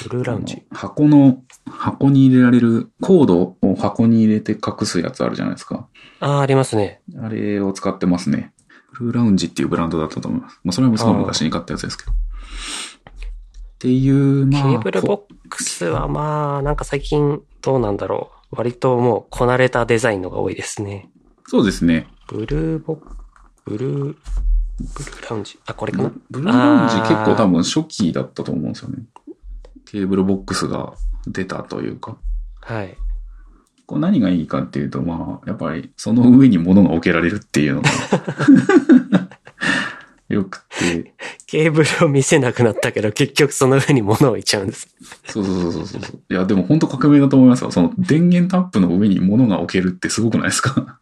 [0.10, 0.64] ブルーラウンジ。
[0.72, 5.88] 箱の、箱に入れられる、コードを箱に入れて隠すやつあるじゃないですか。
[6.20, 7.02] ああ、ありますね。
[7.22, 8.52] あれを使ってますね。
[8.94, 10.60] ブルーラウンジっていうブランドだったと思います。
[10.64, 12.12] まあ、それはすごい昔に買ったやつですけど。
[12.12, 12.16] っ
[13.80, 14.64] ていう、まあ。
[14.64, 18.56] ケーブルボックスはまあ、なんか最近どうなんだろう。
[18.56, 21.10] 割ともうこなれたデザインのが多いですね。
[21.48, 22.08] そうですね。
[22.28, 23.00] ブルーボッ、
[23.66, 24.16] ブルー、
[24.96, 25.60] ブルーラウンジ。
[25.66, 26.12] あ、これかな？
[26.30, 29.04] ブルーラウンジ結構多分初期だったと思うんですよね。
[29.86, 30.94] ケーブルボックスが
[31.28, 32.18] 出たというか。
[32.62, 32.98] はい。
[33.86, 37.90] こう何がいいかっていうと、まあ、やっぱりその上に物が置けられるっていうのが
[40.30, 41.14] よくて、
[41.48, 44.88] ケーブルを見せなくなったけど、結局その上に物を置いちゃうんです。
[45.26, 46.22] そうそうそうそうそう。
[46.30, 47.72] いや、でも本当革命だと思いますよ。
[47.72, 51.00] その電源タップの上に物が置けるってすごくないですか？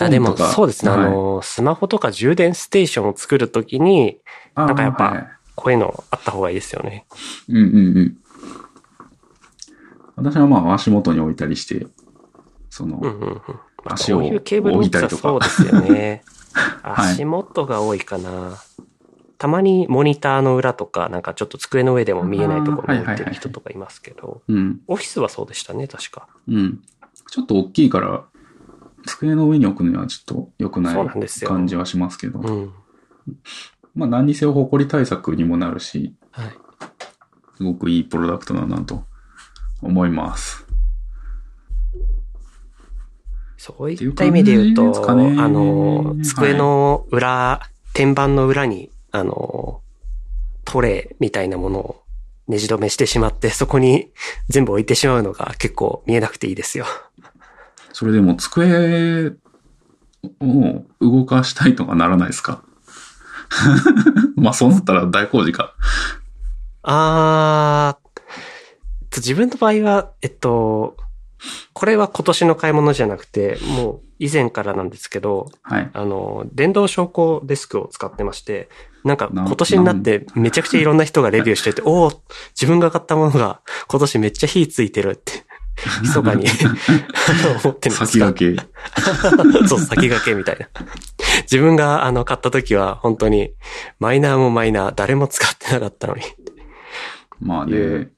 [0.00, 0.90] あでも、そうですね。
[0.90, 4.18] はいあの、スマホとか充電ステーションを作るときに、
[4.54, 7.06] あなんかやっぱはいこういうのあった方がいいですよね。
[7.48, 8.16] うんうんうん。
[10.14, 11.86] 私はまあ足元に置いたりして、
[12.70, 13.34] その、うんうんうん。
[13.84, 16.22] まあ、足をこういうケーブル置ボックいたりとかスはそうですよね。
[16.82, 18.56] はい足元が多いかな。
[19.38, 26.28] たまにモニターの裏とか、なんかちょっと机の上でも見えないところに置いてる人とかいますけど、うん、オフィスはそうでしたね、確か。
[26.48, 26.80] うん。
[27.30, 28.24] ちょっと大きいから、
[29.06, 31.08] 机の上に置くにはちょっと良くない
[31.44, 32.72] 感じはしますけど、うん。
[33.94, 36.50] まあ何にせよ埃対策にもなるし、はい。
[37.56, 39.04] すごくいいプロダクトだなと
[39.80, 40.66] 思います。
[43.56, 47.62] そういった意味で言うと、うねあの、机の裏、
[47.94, 49.80] 天板の裏に、あの、
[50.64, 52.02] トレイみたいなものを
[52.48, 54.10] ネジ止めしてしまって、そこに
[54.48, 56.86] 全部置いてしまうのが結構見えなくていいですよ。
[57.98, 59.32] それでも机
[60.42, 62.62] を動かしたいとかならないですか？
[64.36, 65.72] まあそうなったら大工事か。
[66.82, 68.20] あー、
[69.08, 70.98] と自分の場合は、えっと、
[71.72, 75.90] これは今年の買い物じゃなくて、もう以前からなんですけど、はい。
[75.94, 78.68] あの、電動昇降デスクを使ってまして、
[79.04, 85.45] なんかな今年になってめちゃくちゃいろんな人がレビューしてて、おお自分が買ったものが今年めっちゃ火ついてるって、
[86.02, 86.46] 密かに
[87.64, 88.62] 思ってるんです先が駆け。
[89.68, 90.68] そう、先駆けみたいな。
[91.42, 93.52] 自分があの買った時は本当に
[94.00, 96.22] マイナーもマイナー、誰も使ってなかったのに。
[97.40, 98.08] まあね。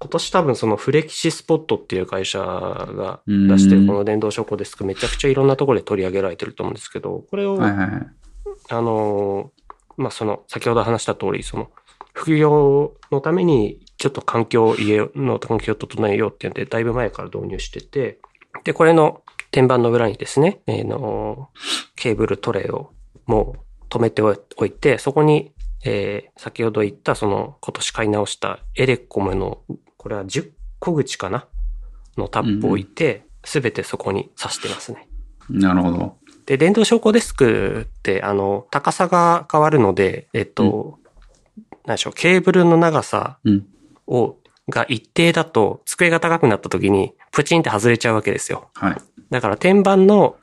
[0.00, 8.06] 今年多分そのフレキシスポットっていう会社が出してるこの電動昇降デスクめちゃくちゃいろんなところで取り上げられてると思うんですけど、これを、はいはいはい。
[8.70, 9.58] あのー
[9.98, 11.70] まあ、その、先ほど話した通り、その、
[12.18, 18.18] 副業のために、ちょっと環境、家の環境を整えようっていうんで、だいぶ前から導入してて、
[18.64, 21.50] で、これの天板の裏にですね、えーの、
[21.94, 22.90] ケーブルトレイを
[23.26, 24.34] もう止めてお
[24.66, 25.52] いて、そこに、
[25.84, 29.62] えー先ほど言った、その、今年買い直したエレコムの、
[29.96, 30.50] これは10
[30.80, 31.46] 個口かな
[32.16, 35.08] のタップを置いて、すべてそこに挿してますね。
[35.48, 36.16] なるほど。
[36.46, 40.98] で、電動昇降デスクって、あの、高さが変わるので、えっと、
[41.88, 43.66] 何でしょう、ケーブルの長さうん。
[44.06, 44.36] を、
[44.68, 48.68] が一定だと、机が高くなった時に、プチンって外れちゃうわけですよ。
[48.74, 48.96] はい。
[49.30, 50.36] だから、天板の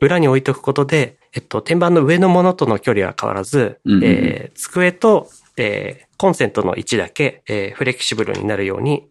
[0.00, 9.08] 裏に置いとくことで、えっと、天板の上のものとの距離は変わらず、うんうんうんえー机と、えーコンセントの位置だけ、えーフレキシブルになるように、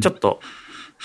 [0.00, 0.40] ちょっと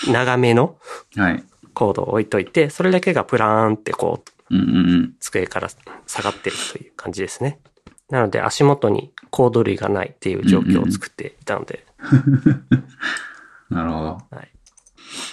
[0.08, 0.78] 長めの
[1.16, 1.44] はい。
[1.74, 5.14] コードを置いといて、それだけがプラーンってこう、うんうんうん。
[5.20, 5.68] 机から
[6.06, 7.58] 下がってるという感じですね。
[8.14, 11.84] なので足元にコード類がないっていう状況を作っていたので、
[13.70, 14.18] なるほど。
[14.30, 14.52] はい。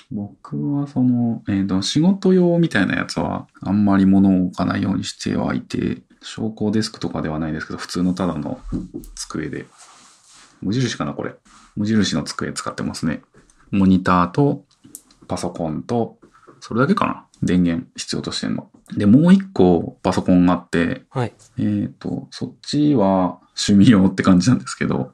[0.10, 8.60] 僕はその、えっ、と、仕事用みたいなやつは、あんまり物を置かないようにしてはいて、昇降デスクとかではないですけど、普通のただの
[9.14, 9.68] 机で。
[10.64, 11.36] 無印かな、これ。
[11.76, 13.22] 無印の机使ってますね。
[13.70, 14.66] モニターと、
[15.28, 16.18] パソコンと、
[16.60, 18.71] それだけかな電源必要としてんの。
[18.98, 21.34] で、もう一個パソコンがあって、はい。
[21.60, 25.14] えっ、と、そっちは趣味用って感じなんですけど、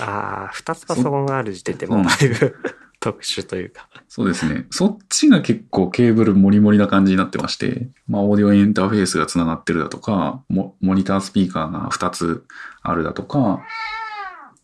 [0.00, 2.56] ああ、二つパソコンがある時点でもうだいぶ
[2.98, 3.88] 特殊というか。
[4.08, 4.66] そうですね。
[4.70, 12.44] そっちが結構ケーブルモリモリな感じになってまして、まあ、オーディオエンターフェースが繋がってるだとか、モモニタースピーカーが2つ
[12.82, 13.62] あるだとか、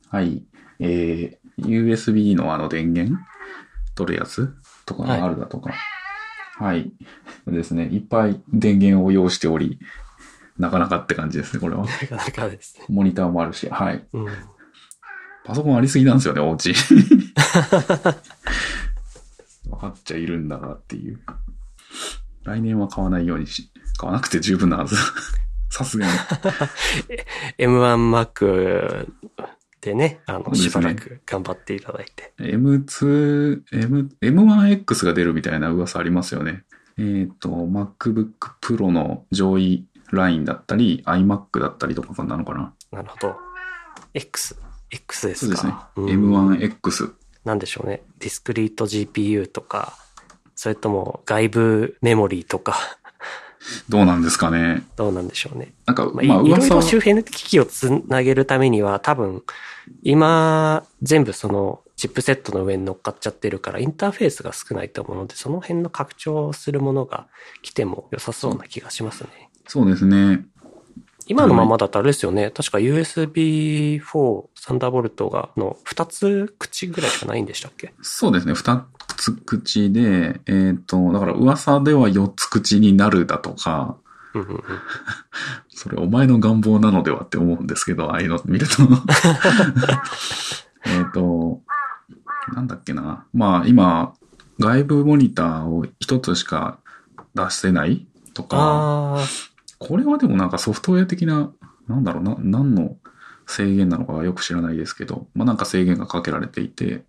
[0.09, 0.43] はい、
[0.79, 3.17] えー、USB のあの電源
[3.95, 4.55] 取るやつ
[4.87, 5.79] とかがあるだとか、はい、
[7.47, 7.85] ですね。
[7.85, 9.79] いっぱい電源を要しており、
[10.59, 11.85] なかなかって感じですね、これは。
[11.85, 12.85] なかなかですね。
[12.89, 14.07] モニターもあるし、はい。
[14.13, 14.29] うん。
[15.45, 16.73] パソコンありすぎなんですよね、お家。
[19.69, 21.21] 分かっちゃいるんだなっていう。
[22.45, 24.97] 来年は買わないようにし、買わなくて十分なはず。
[25.71, 26.13] さすがに。
[27.59, 29.09] M1Mac
[29.83, 32.33] でね、あの、しばらく頑張っていただいて。
[32.39, 36.63] M2、M、M1X が出るみたいな噂ありますよね。
[36.99, 38.31] えっ、と、MacBook
[38.61, 42.73] Pro の上位ラインだったり、iMac だったりとかなのかな。
[42.93, 43.37] なるほど。
[44.15, 44.57] X。
[44.91, 45.57] X ですか？
[45.95, 46.17] そうですね。
[46.21, 47.13] うん M1X。
[47.45, 48.03] なんでしょうね。
[48.21, 49.99] ディスクリート GPU とか、
[50.55, 52.77] それとも外部メモリーとか、
[53.89, 54.83] どうなんですかね。
[54.97, 55.73] どうなんでしょうね。
[55.87, 59.43] なんか、まあ、いまあ、いろいろ周辺機器をつなげるためには多分、
[60.03, 67.29] 今、全部そのチップセットの上に乗っかっちゃってるから、インターフェースが少ないと思うので、その辺の拡張するものが
[67.63, 69.51] 来ても良さそうな気がしますね。
[69.69, 70.45] そうですね。
[71.33, 72.51] 今のままだとあれですよね。
[72.51, 77.95] 確か USB4 サンダーボルトが、の2つ口ぐらいしかないんでしたっけ？
[78.03, 78.53] そうですね。
[78.53, 78.85] 二
[79.17, 83.97] つ口で、えっ、と、だから噂では四つ口になるだとか、
[84.35, 84.63] うんうんうん。
[85.71, 88.83] それお前の願望なのではって思うんですけど、ああいうの見ると。
[90.85, 91.61] えっと、
[92.55, 93.25] なんだっけな。
[93.33, 94.13] まあ今、
[94.59, 96.79] 外部モニターを一つしか
[97.35, 99.19] 出せないとか、
[99.83, 101.53] これはでもなんかソフトウェア的な、
[101.89, 102.97] なんだろうな、何の
[103.49, 107.03] 制限なのかはよく知らないですけど、まあなんか制限がかけられていて、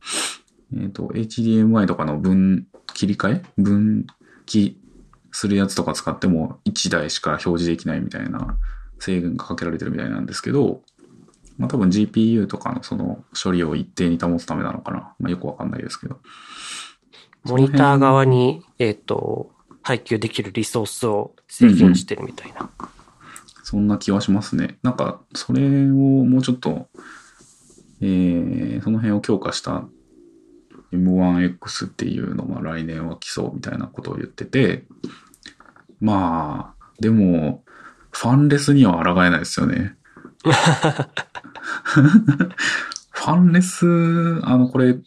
[0.75, 2.65] えっ、と、HDMI とかの分
[2.95, 4.07] 切り替え分
[4.47, 4.79] 岐
[5.31, 8.57] するやつとか使っても1台しか表示できないみたいな
[8.99, 10.81] 制限がかけられてるみたいなんですけど、
[11.59, 15.13] まあ多分 GPU とかのその処理を一定に保つためなのかな。
[15.19, 16.19] まあよくわかんないですけど。
[17.43, 19.52] モニター側に、えっ、と、
[19.83, 22.69] 配給できるリソースを制限してるみたいな。
[23.63, 24.77] そんな気はしますね。
[24.81, 26.87] なんか、それをもうちょっと、
[28.01, 29.85] えー、その辺を強化した
[30.91, 34.83] M1X っていうのが来年は来そうみたいなことを言ってて、
[35.99, 37.63] まあ、でも、
[38.11, 39.95] ファンレスには抗えないですよね。
[40.43, 44.97] ファンレス、あの、これ、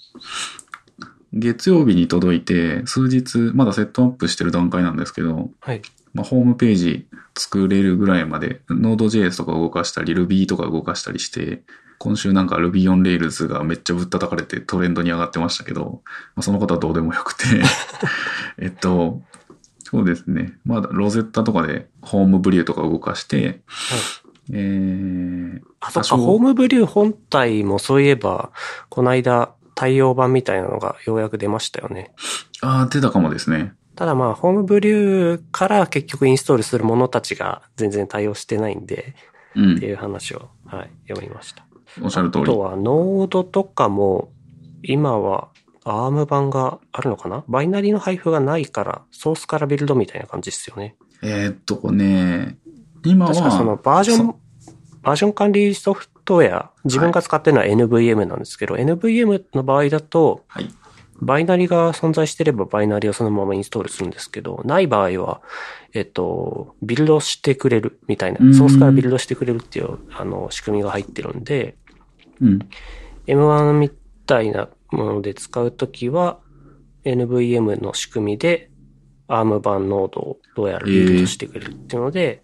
[1.38, 5.82] 月曜日に届いて、数日、まだセットアップしてる段階なんですけど、はい。
[6.14, 7.06] まあ、ホームページ
[7.36, 11.62] 作れるぐらいまで、Node.js とか動かしたり、Ruby とか動かしたりして、
[11.98, 16.02] 今週なんか Ruby on Rails がめっちゃぶったたかれてトレンドに上がってましたけど、
[16.34, 17.44] まあ、そのことはどうでもよくて、
[18.58, 19.22] えっと、
[19.82, 20.58] そうですね。
[20.64, 23.60] まだ Rosetta とかで Homebrew とか動かして、
[24.52, 28.50] えー、あ、そっか、 Homebrew 本体もそういえば、
[28.88, 32.12] この間、対応版みたいなのがようやく出ましたよね。
[32.62, 33.74] ああ、出たかもですね。
[33.94, 39.14] ただまあ、 Homebrew から結局インストールするものたちが全然対応してないんで、
[39.54, 39.86] うんって。
[39.86, 41.64] いう話を、はい、読みました。
[42.02, 42.58] おっしゃる通りあと。
[42.58, 44.32] は、ノードとかも、
[44.82, 45.48] 今は、
[45.84, 47.44] アーム版があるのかな？
[47.46, 50.96] バイナリの配布がないから、ソースからビルドみたいな感じですよね。
[51.22, 52.58] えーっとね、
[53.04, 54.34] 今は、確かそのバージョン
[55.06, 60.68] そ、バージョン管理ソフトウェア、自分が使ってるのは NVM なんですけど、NVM の場合だと、はい。
[61.18, 65.40] バイナリが存在してればバイナリをそのままインストールするんですけど、ない場合は、
[65.94, 71.76] えっと、ビルドしてくれるみたいなう、んソースからビルドしてくれるっていう、あの、仕組みが入ってるんで、
[72.40, 72.68] うん。
[73.26, 73.90] M1 み
[74.26, 76.38] たいなもので使うときは、
[77.04, 78.70] NVM の仕組みで、
[79.28, 82.42] ARM 版ノードをどうやらビルドしてくれるっていうので、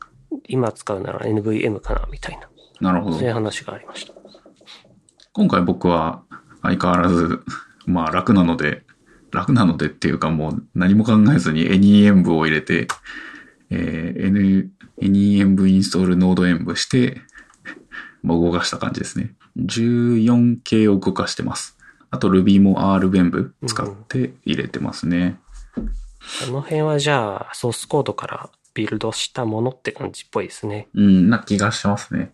[0.49, 2.49] 今使うなら NVM かな、みたいな、
[2.83, 3.29] なるほどそう。
[3.29, 4.13] いう話がありました。
[5.33, 6.23] 今回僕は
[6.63, 7.41] 相変わらず、
[7.87, 8.83] まあ楽なので、
[9.31, 12.89] 楽なのでっていうかもう何も考えずに NEMV を入れて、
[13.71, 17.23] えー、N、NEMV インストールノードエンブして、
[18.23, 19.35] まあ動かした感じですね。
[19.59, 21.79] 14系を動かしてます。
[22.11, 25.39] あと Ruby も R ベンブ使って入れてますね。
[26.21, 30.89] その辺はじゃあ、ソースコードからビルドしたものって感じっぽいですね。
[30.95, 32.33] うん、な気がしますね。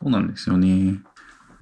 [0.00, 1.00] そうなんですよね。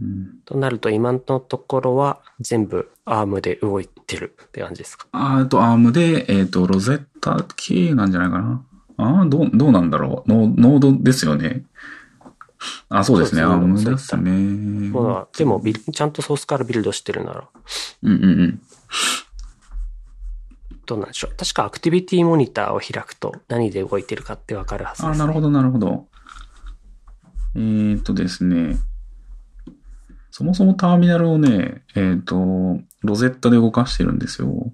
[0.01, 5.07] うん、となると今のところは全部 ARM で動いてるって感じですか？
[5.13, 8.65] ああと、アームで、えっ、と、ロゼッタ系なんじゃないかな。
[8.97, 10.31] ああ、どう、どうなんだろう。
[10.31, 11.65] ノノードですよね。
[12.89, 13.43] あ、そうですね。
[13.43, 14.91] そうアーですねムですね。
[14.91, 17.49] まあ、でもちゃんとソースからビルドしてるなら、
[18.03, 18.61] うんうんうん。
[20.87, 21.37] どうなんでしょう。
[21.37, 26.09] 確かアクティビティモニターを開くと何で動いてるかってわかるはずああ、です、なるほど、なるほど。
[27.55, 28.77] えっ、ー、とですね。
[30.31, 32.37] そもそもターミナルをね、えっ、と、
[33.03, 34.73] Rosetta で動かしてるんですよ。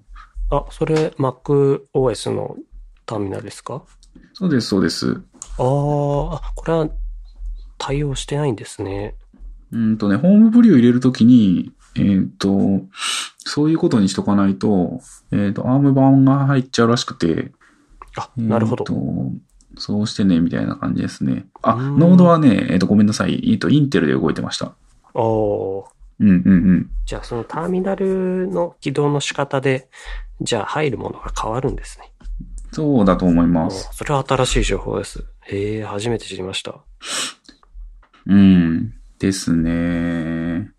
[0.49, 2.55] あ、それ MacOS の
[3.05, 3.83] ターミナルですか？
[4.33, 5.21] そうです、そうです。
[5.57, 6.89] あーあ、これは
[7.77, 9.15] 対応してないんですね。
[9.71, 12.81] うんとね、 Homebrew 入れるときに、えっ、と、
[13.39, 17.51] そういうことにしとかないと、えっ、と、 ARM 版が入っちゃうらしくて、
[18.17, 18.83] あ、なるほど。
[18.87, 19.47] えーと
[19.79, 21.45] そうしてね、みたいな感じですね。
[21.61, 23.51] あ、 Node はね、えっ、と、ごめんなさい。
[23.51, 24.73] えっ、と、 Intel で動いてました。
[25.13, 25.85] おー
[26.19, 26.89] うんうんうん。
[27.05, 29.87] じゃあそのターミナルの起動の仕方で、
[30.41, 32.11] じゃあ入るものが変わるんですね。
[32.71, 33.89] そうだと思いおーます。
[33.93, 35.23] それは新しい情報です。
[35.41, 36.75] へえ、初めて知りました。
[38.25, 38.93] うん。
[39.19, 40.71] ですね。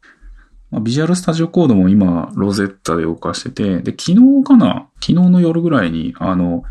[0.71, 4.89] まあ、 Visual Studio Code も今、 Rosetta で動かしてて、で、昨日かな？
[5.01, 6.63] 昨日の夜ぐらいに、あの、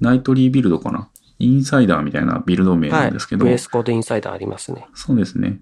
[0.00, 1.08] nightly build かな？
[1.38, 4.86] Insider みたいなビルド名はないんですけど、VS Code Insider ありますね。
[4.94, 5.60] そうですね。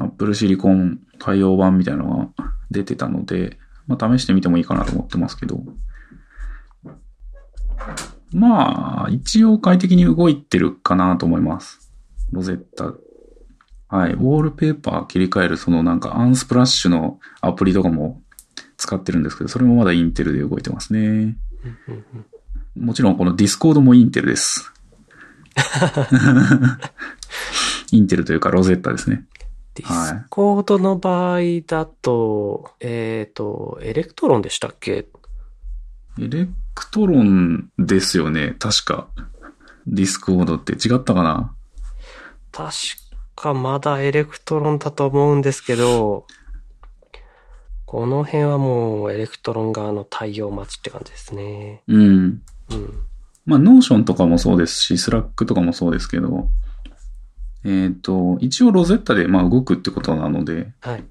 [0.00, 5.62] Apple シリコン対応版みたいなのが出てたので、まあ試してみてもいいかなと思ってますけど。
[8.32, 11.92] まあ、一応快適に動いてるかなと思います。
[12.32, 12.92] Rosetta。
[13.88, 14.12] はい。
[14.12, 18.20] wallpaper 切り替える、そのなんか Unsplash のアプリとかも
[18.76, 21.36] 使ってるんですけど、それもまだ Intel で動いてますね。
[22.76, 24.72] もちろんこの Discord も Intel です。
[27.92, 29.24] Intel というか Rosetta ですね。
[29.74, 35.06] Discord の場合だと、えっ、と、 Electron でしたっけ？
[36.18, 38.56] エレクトロンですよね。
[38.58, 39.08] 確か。
[39.86, 41.54] Discord って違ったかな？
[42.52, 42.72] 確
[43.36, 46.26] かまだ Electron だと思うんですけど、
[47.84, 51.82] この辺はもう Electron 側の対応待ちって感じですね。
[51.86, 52.42] うん。
[52.70, 53.06] うん。
[53.44, 56.48] まあ、 Notion とかもそうですし、 Slack とかもそうですけど、
[57.64, 61.04] えっ、と、一応 Rosetta でまあ動くってことなので、はい。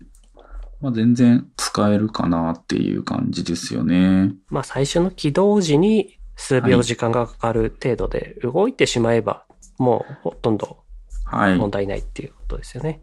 [0.82, 4.34] まあ全然使えるかなっていう感じですよね。
[4.50, 9.46] まあ最初の起動時に数秒時間がかかる程度で動いてしまえば、
[9.78, 10.85] もうほとんどはい。
[11.32, 13.02] 問題ないっていうことですよね。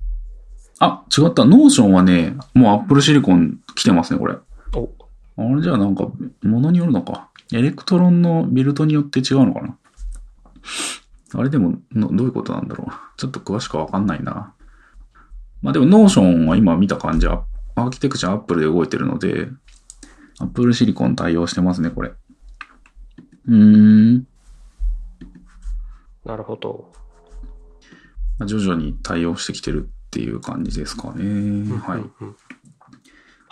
[0.79, 1.45] あ、違った。
[1.45, 4.35] Notion はね、もう Apple Silicon 来てますね、これ。
[4.75, 4.91] お、
[5.37, 6.09] あれじゃあなんか、
[6.43, 7.29] ものによるのか。
[7.53, 9.77] Electron のビルドによって違うのかな
[11.35, 12.93] あれでもの、どういうことなんだろう。
[13.17, 14.55] ちょっと詳しくわかんないな。
[15.61, 17.45] まあでも、 Notion は今見た感じは、
[17.75, 19.49] アーキテクチャ Apple で動いてるので、
[20.41, 22.13] Apple Silicon 対応してますね、これ。
[23.47, 23.55] うー
[24.19, 24.27] ん。
[26.25, 26.93] なるほど。
[28.39, 31.25] まあ徐々に対応してきてるっていう感じですかね。
[31.79, 32.13] はいうん。
[32.21, 32.37] うん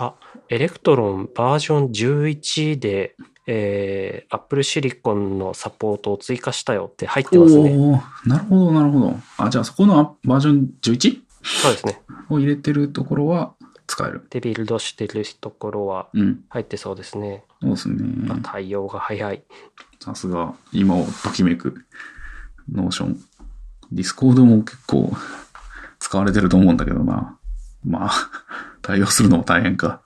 [0.03, 0.15] あ、
[0.49, 3.17] エレクトロンバージョン11で、
[3.47, 7.77] えー、Apple Silicon のサポートを追加したよって入ってますね。
[8.25, 9.15] なるほど、なるほど。
[9.37, 11.21] あ、じゃあそこのアバージョン 11?
[11.43, 12.01] そうですね。
[12.31, 13.53] を入れてるところは
[13.87, 14.27] 使える。
[14.31, 16.45] で、ビルドしてるところはうん。
[16.49, 17.45] 入ってそうですね。
[17.61, 17.97] そうですね。
[18.27, 19.43] まあ対応が早い。
[20.01, 21.75] さすが、今をときめく、
[22.73, 25.13] Notion。Discord も結構
[25.99, 27.39] 使われてると思うんだけどな。
[27.85, 28.11] まあ、
[28.83, 30.03] 対応するのも大変か。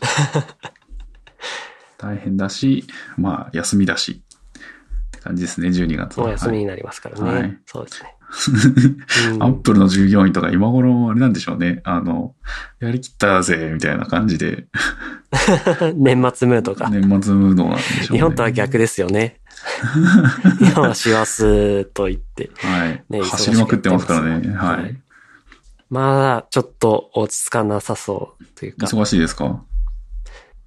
[1.98, 2.84] 大変だし、
[3.16, 4.22] まあ、休みだし。
[5.06, 6.24] って感じですね、12月は。
[6.24, 7.32] もう休みになりますからね。
[7.32, 8.15] はいそうですね。
[9.34, 11.80] うん Apple の従業員とか今頃あれなんでしょうね。
[11.84, 12.34] あの、
[12.80, 14.66] やりきったぜ、みたいな感じで、
[15.96, 16.88] 年末ムードが。
[16.90, 18.18] 年末ムードなんでしょうね。
[18.18, 19.40] 日本とは逆ですよね。
[20.58, 22.50] 日本は師走と言って。
[22.56, 23.04] はい。
[23.08, 24.54] ね走りまくってますからね。
[24.54, 24.96] はい。
[25.90, 28.86] まあ、ちょっと落ち着かなさそうというか。
[28.86, 29.44] 忙しいですか？
[29.44, 29.62] やっ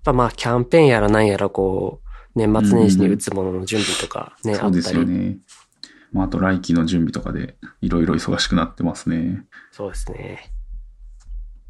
[0.03, 4.95] ぱまあ、キャンペーンやらなんやらこう、年末年始に打つものの準備とかね、そうであったり。
[4.95, 5.37] すよね。
[6.11, 9.45] まあ、あと来期の準備とかで、いろいろ忙しくなってますね。
[9.71, 10.51] そうですね。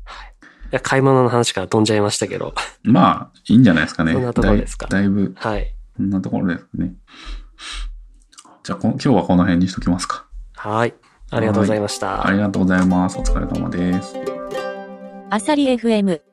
[0.06, 0.34] はい。
[0.46, 2.54] いや、買い物の話から飛んじゃいましたけど。
[2.84, 4.14] まあ、いいんじゃないですかね。
[4.14, 5.76] そんなところですかだいだいぶ、はい。
[5.98, 6.94] こんなところですね。
[8.64, 10.26] じゃあ、こ今日はこの辺にしときますか。
[10.56, 10.94] はい。
[11.32, 12.26] ありがとうございました。
[12.26, 13.18] ありがとうございます。
[13.18, 14.16] お疲れ様です。
[15.30, 16.29] アサリ FM